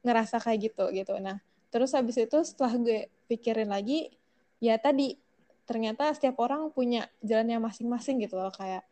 ngerasa 0.05 0.38
kayak 0.41 0.72
gitu 0.72 0.86
gitu. 0.93 1.13
Nah 1.17 1.41
terus 1.74 1.91
habis 1.98 2.15
itu 2.22 2.38
setelah 2.45 2.74
gue 2.79 3.10
pikirin 3.27 3.69
lagi 3.74 4.13
ya 4.62 4.77
tadi 4.79 5.17
ternyata 5.65 6.13
setiap 6.13 6.38
orang 6.39 6.69
punya 6.69 7.10
jalannya 7.25 7.57
masing-masing 7.60 8.22
gitu 8.22 8.38
loh 8.38 8.53
kayak 8.53 8.86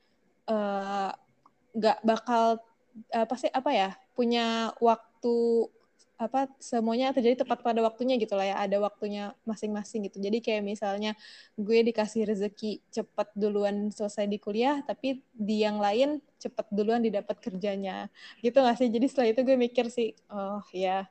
eh, 0.49 1.11
nggak 1.77 1.97
bakal 2.05 2.59
apa 3.09 3.35
sih 3.39 3.49
apa 3.49 3.69
ya 3.73 3.89
punya 4.13 4.73
waktu 4.77 5.35
apa 6.13 6.47
semuanya 6.61 7.11
terjadi 7.11 7.43
tepat 7.43 7.65
pada 7.65 7.81
waktunya 7.83 8.15
gitu 8.21 8.37
lah 8.37 8.45
ya 8.47 8.55
ada 8.61 8.77
waktunya 8.79 9.33
masing-masing 9.43 10.07
gitu. 10.07 10.21
Jadi 10.21 10.39
kayak 10.39 10.63
misalnya 10.63 11.17
gue 11.57 11.79
dikasih 11.83 12.29
rezeki 12.29 12.79
cepat 12.93 13.33
duluan 13.33 13.89
selesai 13.91 14.29
di 14.29 14.37
kuliah 14.37 14.79
tapi 14.85 15.25
di 15.33 15.65
yang 15.65 15.81
lain 15.81 16.21
cepat 16.39 16.69
duluan 16.71 17.01
didapat 17.03 17.41
kerjanya. 17.41 18.07
Gitu 18.39 18.55
nggak 18.55 18.77
sih? 18.77 18.87
Jadi 18.93 19.05
setelah 19.09 19.27
itu 19.33 19.41
gue 19.43 19.57
mikir 19.57 19.85
sih 19.89 20.13
oh 20.31 20.63
ya 20.71 21.09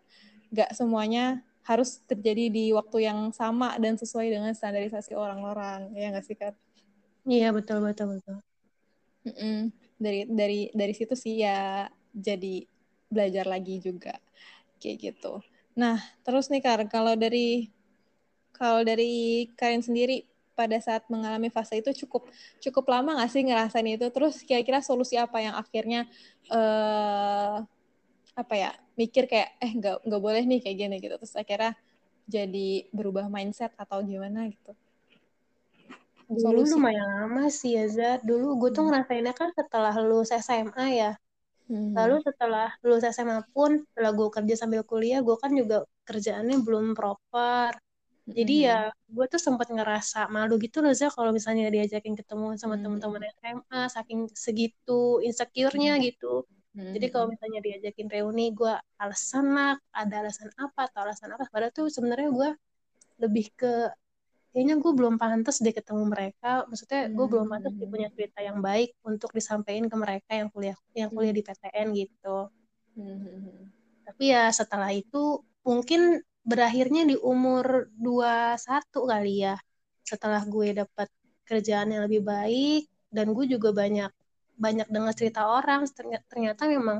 nggak 0.54 0.70
semuanya 0.72 1.42
harus 1.66 2.02
terjadi 2.06 2.50
di 2.50 2.64
waktu 2.74 3.06
yang 3.06 3.30
sama 3.34 3.76
dan 3.82 3.98
sesuai 3.98 4.32
dengan 4.32 4.54
standarisasi 4.54 5.12
orang-orang. 5.18 5.92
Ya 5.98 6.14
nggak 6.14 6.24
sih 6.24 6.38
kan 6.38 6.54
Iya 7.22 7.54
betul 7.54 7.78
betul 7.86 8.18
betul. 8.18 8.36
Mm-mm. 9.22 9.70
Dari 10.00 10.28
dari 10.28 10.60
dari 10.72 10.94
situ 10.96 11.14
sih 11.16 11.42
ya 11.44 11.88
jadi 12.12 12.64
belajar 13.12 13.44
lagi 13.48 13.80
juga 13.80 14.16
kayak 14.80 14.96
gitu. 15.00 15.40
Nah 15.78 16.00
terus 16.24 16.48
nih 16.52 16.62
Kar 16.64 16.80
kalau 16.88 17.14
dari 17.16 17.68
kalau 18.52 18.84
dari 18.84 19.48
kalian 19.56 19.82
sendiri 19.84 20.28
pada 20.52 20.76
saat 20.78 21.08
mengalami 21.08 21.48
fase 21.48 21.80
itu 21.80 22.04
cukup 22.04 22.28
cukup 22.60 22.84
lama 22.92 23.16
nggak 23.20 23.30
sih 23.32 23.42
ngerasain 23.44 23.88
itu? 23.88 24.06
Terus 24.12 24.44
kira-kira 24.44 24.84
solusi 24.84 25.16
apa 25.16 25.40
yang 25.40 25.56
akhirnya 25.56 26.06
eh 26.52 27.56
apa 28.32 28.54
ya 28.56 28.70
mikir 28.96 29.28
kayak 29.28 29.60
eh 29.60 29.72
nggak 29.76 29.96
nggak 30.08 30.22
boleh 30.22 30.42
nih 30.44 30.60
kayak 30.64 30.76
gini 30.78 30.96
gitu. 31.00 31.14
Terus 31.20 31.34
akhirnya 31.36 31.72
jadi 32.28 32.86
berubah 32.94 33.26
mindset 33.32 33.72
atau 33.76 34.00
gimana 34.04 34.48
gitu? 34.48 34.72
Dulu 36.32 36.64
Solusi. 36.64 36.72
lumayan 36.74 37.08
lama 37.18 37.44
sih 37.52 37.70
ya. 37.76 37.84
Dulu 38.28 38.46
gue 38.60 38.70
tuh 38.76 38.82
ngerasainnya 38.88 39.34
kan 39.40 39.48
setelah 39.58 39.92
lulus 40.00 40.30
SMA 40.32 40.84
ya. 41.00 41.10
Hmm. 41.70 41.92
Lalu 41.96 42.14
setelah 42.26 42.68
lulus 42.84 43.04
SMA 43.16 43.38
pun, 43.54 43.70
setelah 43.92 44.12
gue 44.18 44.28
kerja 44.36 44.54
sambil 44.62 44.80
kuliah, 44.90 45.20
gue 45.26 45.36
kan 45.42 45.52
juga 45.52 45.84
kerjaannya 46.08 46.56
belum 46.66 46.86
proper. 46.98 47.72
Jadi 48.22 48.54
ya 48.70 48.88
gue 49.10 49.26
tuh 49.32 49.40
sempat 49.42 49.66
ngerasa 49.68 50.30
malu 50.30 50.54
gitu 50.62 50.78
loh 50.84 50.94
Za 50.94 51.10
kalau 51.10 51.34
misalnya 51.34 51.68
diajakin 51.74 52.14
ketemu 52.20 52.54
sama 52.60 52.78
Hmm. 52.78 52.82
teman-teman 52.86 53.22
SMA, 53.38 53.80
saking 53.90 54.20
segitu 54.32 55.18
insecure-nya 55.26 55.98
gitu. 56.00 56.46
Hmm. 56.72 56.92
Jadi 56.96 57.06
kalau 57.12 57.26
misalnya 57.28 57.60
diajakin 57.60 58.08
reuni, 58.08 58.54
gue 58.56 58.72
alasan 59.02 59.52
lah, 59.52 59.74
ada 59.92 60.14
alasan 60.24 60.48
apa 60.56 60.88
atau 60.88 61.00
alasan 61.04 61.28
apa. 61.34 61.44
Padahal 61.52 61.72
tuh 61.74 61.86
sebenarnya 61.92 62.28
gue 62.32 62.50
lebih 63.22 63.46
ke 63.58 63.90
kayaknya 64.52 64.76
gue 64.78 64.92
belum 64.92 65.16
pantas 65.16 65.64
deh 65.64 65.72
ketemu 65.72 66.04
mereka. 66.06 66.68
Maksudnya 66.68 67.08
gue 67.08 67.26
belum 67.26 67.46
pantas 67.48 67.72
Hmm. 67.72 67.80
dia 67.80 67.88
punya 67.88 68.08
cerita 68.12 68.38
yang 68.44 68.58
baik 68.60 68.92
untuk 69.02 69.32
disampaikan 69.32 69.88
ke 69.88 69.96
mereka 69.96 70.30
yang 70.36 70.48
kuliah 70.52 70.76
yang 70.92 71.10
kuliah 71.10 71.34
di 71.34 71.42
PTN 71.42 71.86
gitu. 71.96 72.38
Hmm. 72.94 73.72
Tapi 74.04 74.24
ya 74.28 74.52
setelah 74.52 74.92
itu 74.92 75.40
mungkin 75.64 76.20
berakhirnya 76.44 77.08
di 77.08 77.16
umur 77.16 77.88
21 77.96 79.08
kali 79.08 79.34
ya. 79.48 79.56
Setelah 80.04 80.44
gue 80.44 80.76
dapat 80.76 81.08
kerjaan 81.48 81.88
yang 81.90 82.04
lebih 82.04 82.22
baik 82.22 82.86
dan 83.08 83.32
gue 83.32 83.44
juga 83.48 83.72
banyak 83.72 84.12
banyak 84.60 84.88
dengar 84.92 85.16
cerita 85.16 85.48
orang 85.48 85.88
ternyata, 85.88 86.24
ternyata 86.28 86.62
memang 86.68 86.98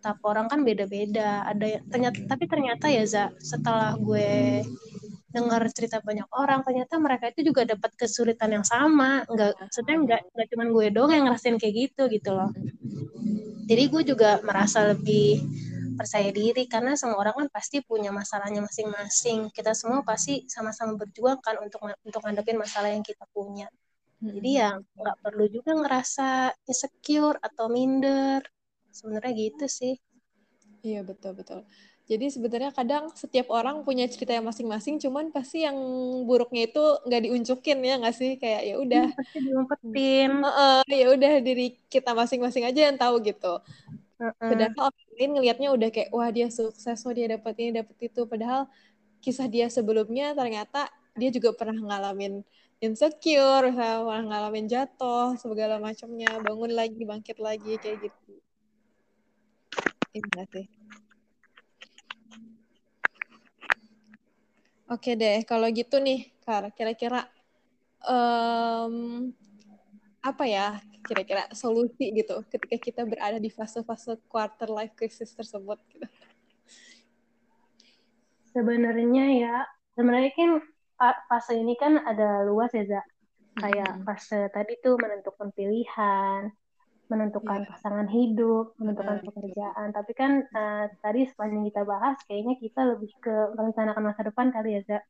tahap 0.00 0.22
orang 0.24 0.46
kan 0.48 0.64
beda-beda. 0.64 1.44
Ada 1.44 1.84
ternyata 1.92 2.18
tapi 2.24 2.44
ternyata 2.48 2.86
ya 2.88 3.04
Za, 3.04 3.24
setelah 3.42 3.98
gue 4.00 4.62
dengar 5.36 5.60
cerita 5.76 6.00
banyak 6.00 6.24
orang 6.32 6.64
ternyata 6.64 6.96
mereka 6.96 7.28
itu 7.28 7.52
juga 7.52 7.68
dapat 7.68 7.92
kesulitan 8.00 8.56
yang 8.56 8.64
sama. 8.64 9.28
Nggak 9.28 9.60
maksudnya 9.60 9.96
nggak 10.00 10.20
nggak 10.32 10.46
cuma 10.52 10.64
gue 10.72 10.86
doang 10.96 11.12
yang 11.12 11.24
ngerasain 11.28 11.56
kayak 11.60 11.74
gitu 11.76 12.02
gitu 12.08 12.30
loh. 12.32 12.50
Jadi 13.68 13.82
gue 13.92 14.02
juga 14.16 14.40
merasa 14.40 14.88
lebih 14.94 15.42
percaya 15.98 16.28
diri 16.30 16.68
karena 16.68 16.92
semua 16.94 17.18
orang 17.18 17.34
kan 17.44 17.48
pasti 17.50 17.82
punya 17.84 18.14
masalahnya 18.14 18.64
masing-masing. 18.64 19.50
Kita 19.52 19.76
semua 19.76 20.00
pasti 20.06 20.48
sama-sama 20.48 20.96
berjuang 20.96 21.42
kan 21.44 21.60
untuk 21.60 21.84
untuk 21.84 22.20
ngadepin 22.24 22.56
masalah 22.56 22.88
yang 22.94 23.04
kita 23.04 23.28
punya. 23.34 23.66
Jadi 24.22 24.50
ya 24.56 24.72
nggak 24.76 25.16
perlu 25.20 25.44
juga 25.52 25.76
ngerasa 25.76 26.56
insecure 26.64 27.36
atau 27.42 27.66
minder. 27.68 28.40
Sebenarnya 28.94 29.32
gitu 29.36 29.66
sih. 29.68 29.94
Iya 30.86 31.02
betul 31.02 31.34
betul. 31.36 31.60
Jadi 32.06 32.30
sebenarnya 32.30 32.70
kadang 32.70 33.10
setiap 33.18 33.50
orang 33.50 33.82
punya 33.82 34.06
cerita 34.06 34.30
yang 34.30 34.46
masing-masing, 34.46 35.02
cuman 35.02 35.34
pasti 35.34 35.66
yang 35.66 35.74
buruknya 36.22 36.70
itu 36.70 36.82
nggak 37.02 37.22
diunjukin 37.26 37.78
ya 37.82 37.98
nggak 37.98 38.14
sih 38.14 38.30
kayak 38.38 38.62
ya 38.62 38.74
udah, 38.78 39.04
pasti 39.10 39.38
diumpetin 39.42 40.30
Heeh, 40.46 40.80
ya 41.02 41.06
udah 41.10 41.32
diri 41.42 41.66
kita 41.90 42.14
masing-masing 42.14 42.62
aja 42.62 42.80
yang 42.86 42.94
tahu 42.94 43.18
gitu. 43.26 43.58
Heeh. 44.22 44.34
Padahal 44.38 44.72
orang 44.78 45.06
lain 45.18 45.30
ngelihatnya 45.34 45.68
udah 45.74 45.88
kayak 45.90 46.10
wah 46.14 46.30
dia 46.30 46.46
sukses, 46.46 47.02
wah 47.02 47.14
dia 47.14 47.26
dapat 47.26 47.54
ini 47.58 47.70
dapat 47.82 47.96
itu. 47.98 48.22
Padahal 48.22 48.70
kisah 49.18 49.50
dia 49.50 49.66
sebelumnya 49.66 50.30
ternyata 50.38 50.86
dia 51.18 51.34
juga 51.34 51.58
pernah 51.58 51.74
ngalamin 51.74 52.46
insecure, 52.78 53.74
pernah 53.74 54.22
ngalamin 54.30 54.70
jatuh, 54.70 55.34
segala 55.42 55.82
macamnya, 55.82 56.38
bangun 56.38 56.70
lagi, 56.70 57.02
bangkit 57.02 57.42
lagi, 57.42 57.74
kayak 57.82 57.98
gitu. 58.06 58.32
Iya 60.14 60.42
sih. 60.54 60.66
Oke 64.86 65.18
deh, 65.18 65.42
kalau 65.42 65.66
gitu 65.74 65.98
nih, 65.98 66.30
Kar, 66.46 66.70
kira-kira 66.70 67.26
um, 68.06 69.34
apa 70.22 70.44
ya 70.46 70.78
kira-kira 71.06 71.46
solusi 71.54 72.10
gitu 72.14 72.42
ketika 72.50 72.78
kita 72.78 73.02
berada 73.06 73.38
di 73.38 73.50
fase-fase 73.50 74.18
quarter 74.26 74.70
life 74.70 74.94
crisis 74.94 75.34
tersebut 75.34 75.78
gitu. 75.90 76.06
Sebenarnya 78.54 79.26
ya, 79.34 79.56
sebenarnya 79.98 80.32
kan 80.38 80.50
fase 81.30 81.58
ini 81.58 81.74
kan 81.74 81.98
ada 82.06 82.46
luas 82.46 82.70
ya, 82.70 82.86
Zak. 82.86 83.06
Kayak 83.58 84.06
fase 84.06 84.50
tadi 84.54 84.78
tuh 84.82 84.98
menentukan 85.02 85.50
pilihan, 85.50 86.46
menentukan 87.06 87.62
yeah. 87.62 87.70
pasangan 87.70 88.08
hidup, 88.10 88.74
menentukan 88.78 89.18
uh, 89.20 89.24
pekerjaan. 89.24 89.88
Tapi 89.94 90.12
kan 90.12 90.32
uh, 90.50 90.84
tadi 91.00 91.26
sepanjang 91.30 91.64
kita 91.70 91.82
bahas, 91.86 92.16
kayaknya 92.26 92.54
kita 92.58 92.80
lebih 92.84 93.10
ke 93.22 93.34
merencanakan 93.54 94.02
masa 94.10 94.22
depan 94.26 94.50
kali 94.50 94.78
ya, 94.78 94.80
Zak. 94.86 95.02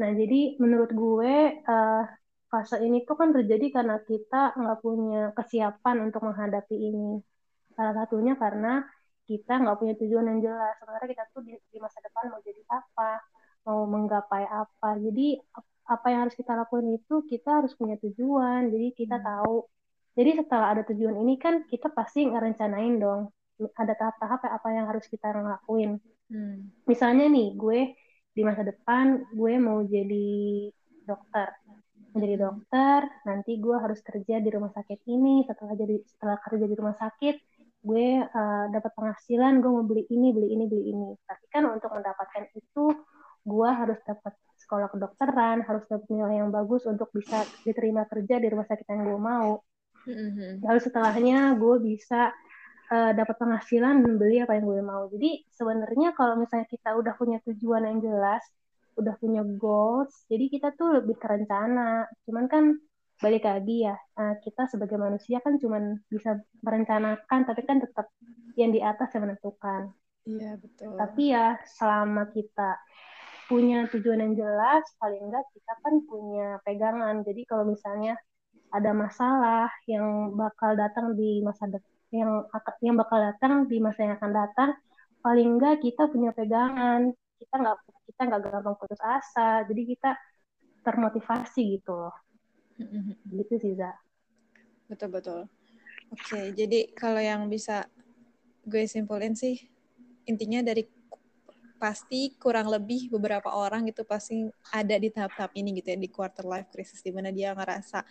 Nah, 0.00 0.10
jadi 0.16 0.40
menurut 0.58 0.90
gue 0.90 1.34
uh, 1.62 2.04
fase 2.52 2.76
ini 2.84 3.06
tuh 3.08 3.16
kan 3.16 3.32
terjadi 3.32 3.80
karena 3.80 3.96
kita 4.04 4.52
nggak 4.58 4.78
punya 4.84 5.32
kesiapan 5.32 5.96
untuk 6.10 6.20
menghadapi 6.26 6.76
ini. 6.76 7.20
Salah 7.72 7.94
satunya 7.96 8.36
karena 8.36 8.84
kita 9.24 9.62
nggak 9.62 9.78
punya 9.80 9.94
tujuan 9.96 10.26
yang 10.28 10.40
jelas. 10.44 10.76
Sebenarnya 10.80 11.08
kita 11.16 11.24
tuh 11.32 11.42
di, 11.46 11.54
di 11.56 11.78
masa 11.80 12.02
depan 12.04 12.28
mau 12.28 12.40
jadi 12.44 12.62
apa, 12.68 13.12
mau 13.64 13.88
menggapai 13.88 14.44
apa. 14.44 15.00
Jadi 15.00 15.40
apa 15.82 16.06
yang 16.12 16.20
harus 16.28 16.36
kita 16.36 16.52
lakukan 16.52 16.88
itu 16.92 17.14
kita 17.24 17.64
harus 17.64 17.72
punya 17.72 17.96
tujuan. 18.00 18.68
Jadi 18.68 18.86
kita 18.96 19.16
hmm. 19.20 19.26
tahu. 19.28 19.56
Jadi 20.12 20.30
setelah 20.44 20.76
ada 20.76 20.82
tujuan 20.84 21.16
ini 21.24 21.40
kan 21.40 21.64
kita 21.68 21.88
pasti 21.92 22.28
ngerencanain 22.28 23.00
dong. 23.00 23.32
Ada 23.78 23.94
tahap-tahap 23.94 24.40
apa 24.48 24.68
yang 24.74 24.86
harus 24.90 25.06
kita 25.08 25.32
lakuin. 25.32 25.96
Hmm. 26.28 26.72
Misalnya 26.88 27.28
nih, 27.28 27.54
gue 27.56 27.96
di 28.32 28.42
masa 28.42 28.64
depan 28.64 29.28
gue 29.36 29.52
mau 29.60 29.84
jadi 29.84 30.68
dokter 31.04 31.52
menjadi 32.12 32.48
dokter 32.48 33.00
nanti 33.24 33.60
gue 33.60 33.76
harus 33.76 34.00
kerja 34.04 34.40
di 34.40 34.48
rumah 34.52 34.72
sakit 34.72 35.04
ini 35.08 35.44
setelah 35.44 35.76
jadi 35.76 35.96
setelah 36.04 36.36
kerja 36.40 36.64
di 36.68 36.76
rumah 36.76 36.96
sakit 36.96 37.36
gue 37.82 38.08
uh, 38.24 38.64
dapat 38.72 38.92
penghasilan 38.94 39.60
gue 39.60 39.70
mau 39.72 39.84
beli 39.84 40.08
ini 40.08 40.32
beli 40.32 40.48
ini 40.54 40.64
beli 40.68 40.84
ini 40.92 41.10
tapi 41.28 41.44
kan 41.52 41.68
untuk 41.68 41.92
mendapatkan 41.92 42.52
itu 42.56 42.84
gue 43.42 43.68
harus 43.68 43.98
dapat 44.06 44.32
sekolah 44.60 44.88
kedokteran 44.92 45.66
harus 45.66 45.84
dapat 45.90 46.06
nilai 46.08 46.40
yang 46.40 46.54
bagus 46.54 46.86
untuk 46.86 47.10
bisa 47.10 47.42
diterima 47.66 48.06
kerja 48.06 48.38
di 48.38 48.48
rumah 48.48 48.64
sakit 48.64 48.86
yang 48.86 49.02
gue 49.08 49.20
mau 49.20 49.60
mm-hmm. 50.06 50.64
lalu 50.64 50.78
setelahnya 50.82 51.54
gue 51.56 51.76
bisa 51.82 52.32
uh, 52.90 53.12
dapat 53.14 53.36
penghasilan 53.38 54.02
dan 54.02 54.12
beli 54.18 54.42
apa 54.42 54.58
yang 54.58 54.66
gue 54.66 54.82
mau. 54.82 55.06
Jadi 55.10 55.46
sebenarnya 55.52 56.16
kalau 56.16 56.38
misalnya 56.38 56.66
kita 56.66 56.94
udah 56.96 57.14
punya 57.16 57.38
tujuan 57.46 57.86
yang 57.86 57.98
jelas 58.02 58.42
udah 58.92 59.16
punya 59.16 59.40
goals 59.56 60.12
jadi 60.28 60.52
kita 60.52 60.76
tuh 60.76 61.00
lebih 61.00 61.16
terencana 61.16 62.04
cuman 62.28 62.44
kan 62.44 62.76
balik 63.24 63.48
lagi 63.48 63.88
ya 63.88 63.96
uh, 64.20 64.36
kita 64.44 64.68
sebagai 64.68 65.00
manusia 65.00 65.38
kan 65.40 65.56
cuman 65.56 65.96
bisa 66.10 66.42
merencanakan 66.60 67.40
tapi 67.46 67.62
kan 67.64 67.80
tetap 67.80 68.10
yang 68.58 68.74
di 68.74 68.80
atas 68.84 69.08
yang 69.16 69.30
menentukan. 69.30 69.94
Iya 70.26 70.58
betul. 70.58 70.94
Tapi 70.98 71.22
ya 71.32 71.56
selama 71.78 72.28
kita 72.34 72.78
punya 73.46 73.86
tujuan 73.90 74.22
yang 74.26 74.34
jelas 74.38 74.84
paling 74.98 75.22
enggak 75.28 75.44
kita 75.54 75.72
kan 75.80 75.94
punya 76.04 76.48
pegangan. 76.66 77.22
Jadi 77.24 77.42
kalau 77.46 77.64
misalnya 77.68 78.18
ada 78.72 78.90
masalah 78.96 79.68
yang 79.84 80.32
bakal 80.32 80.72
datang 80.74 81.12
di 81.12 81.44
masa 81.44 81.68
depan 81.68 81.90
yang 82.12 82.44
yang 82.84 82.96
bakal 83.00 83.16
datang 83.16 83.64
di 83.72 83.80
masa 83.80 84.04
yang 84.04 84.14
akan 84.20 84.32
datang 84.36 84.70
paling 85.24 85.56
enggak 85.56 85.80
kita 85.80 86.08
punya 86.12 86.32
pegangan. 86.36 87.12
Kita 87.40 87.54
nggak 87.56 87.76
kita 88.12 88.20
nggak 88.28 88.40
gampang 88.52 88.76
putus 88.76 89.00
asa. 89.00 89.64
Jadi 89.64 89.82
kita 89.96 90.16
termotivasi 90.84 91.80
gitu 91.80 91.92
loh. 91.96 92.16
Mm-hmm. 92.76 93.36
gitu 93.38 93.54
sih 93.60 93.72
za. 93.76 93.92
Betul 94.88 95.08
betul. 95.12 95.40
Oke 96.12 96.52
jadi 96.52 96.92
kalau 96.92 97.20
yang 97.20 97.48
bisa 97.48 97.88
gue 98.68 98.84
simpulin 98.84 99.32
sih 99.32 99.58
intinya 100.28 100.60
dari 100.62 100.84
pasti 101.82 102.38
kurang 102.38 102.70
lebih 102.70 103.10
beberapa 103.10 103.50
orang 103.50 103.90
itu 103.90 104.06
pasti 104.06 104.46
ada 104.70 104.94
di 104.94 105.10
tahap-tahap 105.10 105.50
ini 105.58 105.82
gitu 105.82 105.90
ya 105.90 105.98
di 105.98 106.06
quarter 106.06 106.46
life 106.46 106.70
crisis 106.70 107.02
di 107.02 107.10
mana 107.10 107.34
dia 107.34 107.50
ngerasa 107.58 108.06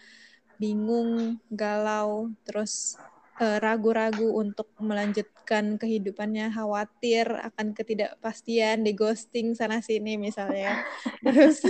bingung, 0.62 1.42
galau, 1.50 2.30
terus 2.46 3.02
Eh, 3.42 3.58
ragu-ragu 3.58 4.38
untuk 4.38 4.70
melanjutkan 4.78 5.74
kehidupannya, 5.82 6.54
khawatir 6.54 7.26
akan 7.26 7.74
ketidakpastian, 7.74 8.86
di 8.86 8.94
ghosting 8.94 9.58
sana 9.58 9.82
sini 9.82 10.14
misalnya. 10.14 10.78
Terus 11.26 11.66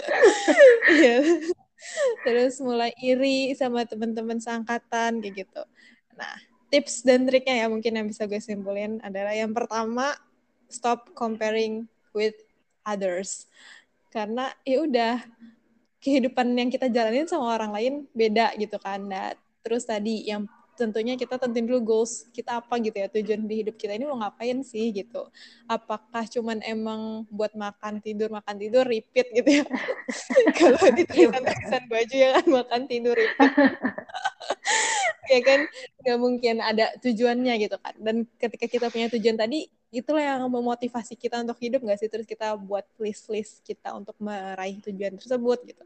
ya. 1.04 1.20
Terus 2.24 2.64
mulai 2.64 2.96
iri 2.96 3.52
sama 3.52 3.84
teman-teman 3.84 4.40
seangkatan 4.40 5.20
kayak 5.20 5.44
gitu. 5.44 5.62
Nah, 6.16 6.32
tips 6.72 7.04
dan 7.04 7.28
triknya 7.28 7.60
ya 7.60 7.66
mungkin 7.68 7.92
yang 7.92 8.08
bisa 8.08 8.24
gue 8.24 8.40
simpulin 8.40 8.96
adalah 9.04 9.36
yang 9.36 9.52
pertama 9.52 10.16
stop 10.72 11.12
comparing 11.12 11.84
with 12.16 12.40
others. 12.88 13.52
Karena 14.08 14.48
ya 14.64 14.80
udah 14.80 15.20
kehidupan 16.00 16.52
yang 16.54 16.68
kita 16.68 16.86
jalanin 16.92 17.26
sama 17.26 17.56
orang 17.56 17.72
lain 17.72 17.94
beda 18.12 18.54
gitu 18.60 18.76
kan. 18.78 19.02
Nah, 19.04 19.32
terus 19.64 19.88
tadi 19.88 20.28
yang 20.28 20.46
tentunya 20.76 21.16
kita 21.16 21.40
tentuin 21.40 21.64
dulu 21.64 21.80
goals 21.82 22.28
kita 22.30 22.60
apa 22.60 22.76
gitu 22.84 22.92
ya 23.00 23.08
tujuan 23.08 23.48
di 23.48 23.64
hidup 23.64 23.80
kita 23.80 23.96
ini 23.96 24.04
mau 24.04 24.20
ngapain 24.20 24.60
sih 24.60 24.92
gitu. 24.92 25.26
Apakah 25.64 26.28
cuman 26.28 26.60
emang 26.62 27.24
buat 27.32 27.56
makan 27.56 28.04
tidur 28.04 28.28
makan 28.28 28.60
tidur 28.60 28.84
repeat 28.84 29.32
gitu 29.32 29.64
ya? 29.64 29.64
Kalau 30.60 30.84
di 30.92 31.02
tulisan 31.10 31.82
baju 31.88 32.14
ya 32.14 32.28
kan 32.38 32.46
makan 32.46 32.80
tidur 32.86 33.16
repeat. 33.16 33.52
Ya 35.26 35.42
kan 35.42 35.66
nggak 36.06 36.18
mungkin 36.22 36.62
ada 36.62 36.94
tujuannya 37.02 37.58
gitu 37.58 37.74
kan. 37.82 37.98
Dan 37.98 38.30
ketika 38.38 38.70
kita 38.70 38.94
punya 38.94 39.10
tujuan 39.10 39.34
tadi 39.34 39.66
itulah 39.96 40.20
yang 40.20 40.44
memotivasi 40.44 41.16
kita 41.16 41.40
untuk 41.40 41.56
hidup 41.56 41.80
nggak 41.80 41.96
sih 41.96 42.12
terus 42.12 42.28
kita 42.28 42.52
buat 42.60 42.84
list-list 43.00 43.64
kita 43.64 43.96
untuk 43.96 44.12
meraih 44.20 44.76
tujuan 44.84 45.16
tersebut 45.16 45.58
gitu 45.64 45.84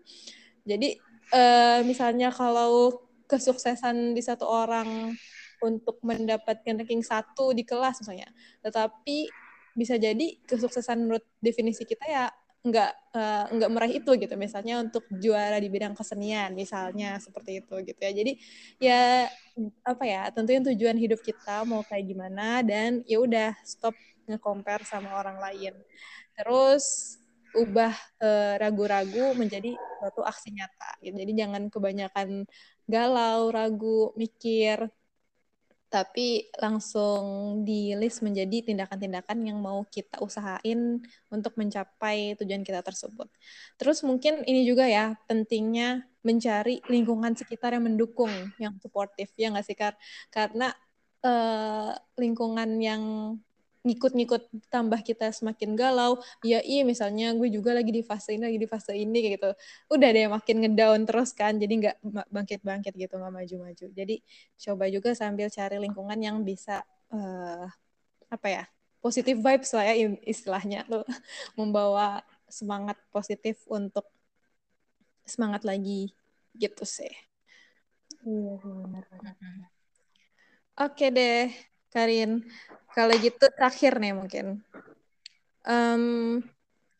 jadi 0.67 0.99
uh, 1.31 1.81
misalnya 1.87 2.35
kalau 2.35 2.99
kesuksesan 3.31 4.19
di 4.19 4.23
satu 4.23 4.43
orang 4.51 5.15
untuk 5.63 6.01
mendapatkan 6.03 6.83
ranking 6.83 7.05
satu 7.05 7.53
di 7.53 7.63
kelas 7.63 8.03
misalnya. 8.03 8.29
Tetapi 8.65 9.29
bisa 9.77 9.95
jadi 10.01 10.35
kesuksesan 10.51 10.99
menurut 10.99 11.23
definisi 11.39 11.87
kita 11.87 12.03
ya 12.11 12.27
nggak 12.61 12.93
uh, 13.17 13.45
nggak 13.57 13.71
meraih 13.73 13.95
itu 14.05 14.11
gitu. 14.21 14.35
Misalnya 14.37 14.85
untuk 14.85 15.05
juara 15.17 15.57
di 15.57 15.69
bidang 15.73 15.97
kesenian 15.97 16.53
misalnya 16.53 17.17
seperti 17.17 17.65
itu 17.65 17.75
gitu 17.85 18.01
ya. 18.01 18.13
Jadi 18.13 18.33
ya 18.81 19.03
apa 19.85 20.05
ya 20.05 20.23
tentunya 20.33 20.61
tujuan 20.73 20.97
hidup 20.97 21.21
kita 21.25 21.65
mau 21.65 21.81
kayak 21.85 22.05
gimana 22.05 22.61
dan 22.61 23.01
ya 23.09 23.21
udah 23.21 23.57
stop 23.65 23.97
nge-compare 24.29 24.85
sama 24.85 25.17
orang 25.17 25.41
lain. 25.41 25.75
Terus 26.37 27.17
ubah 27.51 27.95
uh, 28.23 28.55
ragu-ragu 28.63 29.35
menjadi 29.35 29.75
suatu 29.99 30.23
aksi 30.23 30.55
nyata 30.55 31.03
gitu. 31.03 31.19
jadi 31.19 31.33
jangan 31.47 31.67
kebanyakan 31.67 32.47
galau, 32.87 33.51
ragu, 33.51 34.15
mikir, 34.15 34.87
tapi 35.91 36.47
langsung 36.63 37.61
di 37.67 37.99
list 37.99 38.23
menjadi 38.23 38.63
tindakan-tindakan 38.63 39.43
yang 39.43 39.59
mau 39.59 39.83
kita 39.91 40.23
usahain 40.23 41.03
untuk 41.27 41.59
mencapai 41.59 42.39
tujuan 42.39 42.63
kita 42.63 42.79
tersebut. 42.87 43.27
Terus 43.75 44.07
mungkin 44.07 44.47
ini 44.47 44.63
juga 44.63 44.87
ya 44.87 45.19
pentingnya 45.27 46.07
mencari 46.23 46.79
lingkungan 46.87 47.35
sekitar 47.35 47.75
yang 47.75 47.91
mendukung, 47.91 48.31
yang 48.63 48.79
suportif 48.79 49.35
ya 49.35 49.51
nggak 49.51 49.67
sih 49.67 49.75
Kar? 49.75 49.99
Karena 50.31 50.71
uh, 51.27 51.91
lingkungan 52.15 52.71
yang 52.79 53.03
ngikut-ngikut 53.81 54.43
tambah 54.69 55.01
kita 55.01 55.33
semakin 55.33 55.73
galau 55.73 56.21
ya 56.45 56.61
iya 56.61 56.85
misalnya 56.85 57.33
gue 57.33 57.49
juga 57.49 57.73
lagi 57.73 57.89
di 57.89 58.05
fase 58.05 58.37
ini 58.37 58.45
lagi 58.45 58.61
di 58.61 58.69
fase 58.69 58.93
ini 58.93 59.19
kayak 59.25 59.35
gitu. 59.41 59.51
Udah 59.97 60.09
deh 60.13 60.27
makin 60.29 60.57
ngedown 60.65 61.01
terus 61.09 61.31
kan 61.33 61.57
jadi 61.57 61.73
nggak 61.81 61.97
bangkit-bangkit 62.29 62.93
gitu 62.97 63.15
nggak 63.17 63.33
maju-maju. 63.33 63.87
Jadi 63.93 64.17
coba 64.69 64.85
juga 64.93 65.11
sambil 65.17 65.49
cari 65.49 65.77
lingkungan 65.81 66.19
yang 66.21 66.37
bisa 66.45 66.85
uh, 67.13 67.65
apa 68.29 68.47
ya 68.47 68.65
positif 69.01 69.41
vibes 69.41 69.71
lah 69.73 69.85
ya 69.89 69.95
istilahnya. 70.29 70.85
Tuh 70.85 71.05
membawa 71.59 72.21
semangat 72.53 73.01
positif 73.09 73.65
untuk 73.71 74.05
semangat 75.25 75.65
lagi 75.65 76.13
gitu 76.59 76.85
sih. 76.85 77.13
Iya 78.21 78.61
benar-benar 78.61 79.73
oke 80.81 81.07
deh 81.13 81.53
Karin 81.93 82.41
kalau 82.95 83.15
gitu 83.19 83.47
terakhir 83.55 84.03
nih 84.03 84.15
mungkin. 84.15 84.47
Um, 85.63 86.41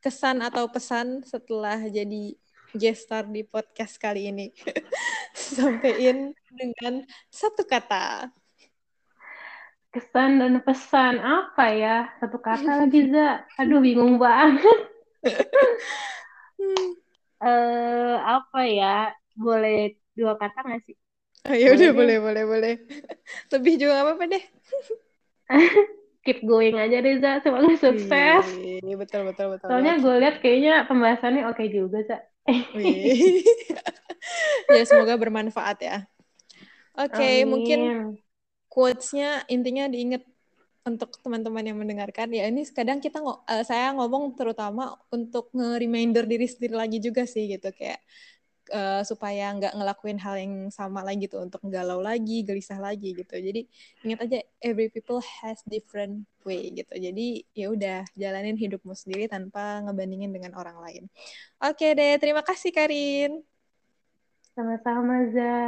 kesan 0.01 0.41
atau 0.41 0.69
pesan 0.69 1.25
setelah 1.27 1.81
jadi 1.89 2.37
guest 2.77 3.11
star 3.11 3.27
di 3.27 3.43
podcast 3.43 3.99
kali 3.99 4.31
ini. 4.31 4.55
Sampaikan 5.35 6.31
dengan 6.55 7.05
satu 7.29 7.67
kata. 7.67 8.31
Kesan 9.91 10.39
dan 10.39 10.63
pesan 10.63 11.19
apa 11.19 11.67
ya? 11.75 11.97
Satu 12.23 12.39
kata 12.39 12.87
lagi, 12.87 13.11
Za. 13.11 13.43
Aduh, 13.59 13.83
bingung 13.83 14.23
banget. 14.23 14.87
uh, 17.43 18.17
apa 18.39 18.61
ya? 18.71 19.11
Boleh 19.35 19.99
dua 20.15 20.39
kata 20.39 20.63
nggak 20.63 20.83
sih? 20.87 20.95
Oh, 21.51 21.57
ya 21.57 21.75
udah 21.75 21.91
boleh, 21.91 22.17
boleh, 22.23 22.45
boleh. 22.47 22.75
Lebih 23.51 23.75
juga 23.83 24.07
apa-apa 24.07 24.25
deh. 24.31 24.45
Keep 26.25 26.45
going 26.45 26.77
aja 26.77 27.01
deh, 27.01 27.17
Za. 27.19 27.41
Semoga 27.41 27.73
sukses. 27.81 28.45
Iya, 28.61 28.95
betul, 28.95 29.33
betul, 29.33 29.57
betul. 29.57 29.69
Soalnya 29.73 29.97
gue 29.99 30.15
lihat 30.21 30.37
kayaknya 30.45 30.85
pembahasannya 30.85 31.49
oke 31.49 31.57
okay 31.57 31.67
juga, 31.73 32.05
Za. 32.05 32.21
ya, 34.77 34.83
semoga 34.85 35.17
bermanfaat 35.17 35.79
ya. 35.81 35.97
Oke, 36.93 37.17
okay, 37.17 37.37
mungkin 37.49 37.81
quotes-nya 38.69 39.49
intinya 39.49 39.89
diingat 39.89 40.23
untuk 40.85 41.13
teman-teman 41.21 41.61
yang 41.61 41.77
mendengarkan 41.77 42.33
ya 42.33 42.49
ini 42.49 42.65
kadang 42.73 43.05
kita 43.05 43.21
uh, 43.21 43.63
saya 43.63 43.93
ngomong 43.93 44.33
terutama 44.33 44.97
untuk 45.13 45.53
nge-reminder 45.53 46.25
diri 46.25 46.49
sendiri 46.49 46.73
lagi 46.73 46.99
juga 46.99 47.29
sih 47.29 47.53
gitu 47.53 47.69
kayak 47.69 48.01
uh, 48.73 49.03
supaya 49.05 49.53
nggak 49.55 49.77
ngelakuin 49.77 50.19
hal 50.19 50.35
yang 50.41 50.55
sama 50.73 51.05
lagi 51.05 51.29
gitu 51.29 51.43
untuk 51.43 51.61
galau 51.69 52.01
lagi 52.01 52.43
gelisah 52.43 52.81
lagi 52.81 53.13
gitu 53.13 53.35
jadi 53.37 53.67
ingat 54.07 54.19
aja 54.25 54.39
every 54.65 54.89
people 54.89 55.21
has 55.21 55.61
different 55.69 56.25
way 56.47 56.73
gitu 56.73 56.95
jadi 56.97 57.27
ya 57.53 57.67
udah 57.71 57.99
jalanin 58.17 58.57
hidupmu 58.57 58.97
sendiri 58.97 59.29
tanpa 59.29 59.85
ngebandingin 59.85 60.33
dengan 60.33 60.57
orang 60.57 60.81
lain 60.81 61.05
oke 61.61 61.87
deh 61.95 62.17
terima 62.17 62.41
kasih 62.41 62.73
Karin 62.73 63.45
sama-sama 64.57 65.31
Za 65.31 65.59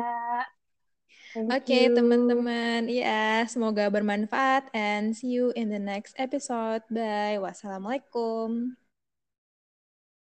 Oke, 1.32 1.48
okay, 1.48 1.84
teman-teman. 1.88 2.92
Iya, 2.92 3.48
semoga 3.48 3.88
bermanfaat 3.88 4.68
and 4.76 5.16
see 5.16 5.32
you 5.32 5.48
in 5.56 5.72
the 5.72 5.80
next 5.80 6.12
episode. 6.20 6.84
Bye. 6.92 7.40
Wassalamualaikum. 7.40 8.76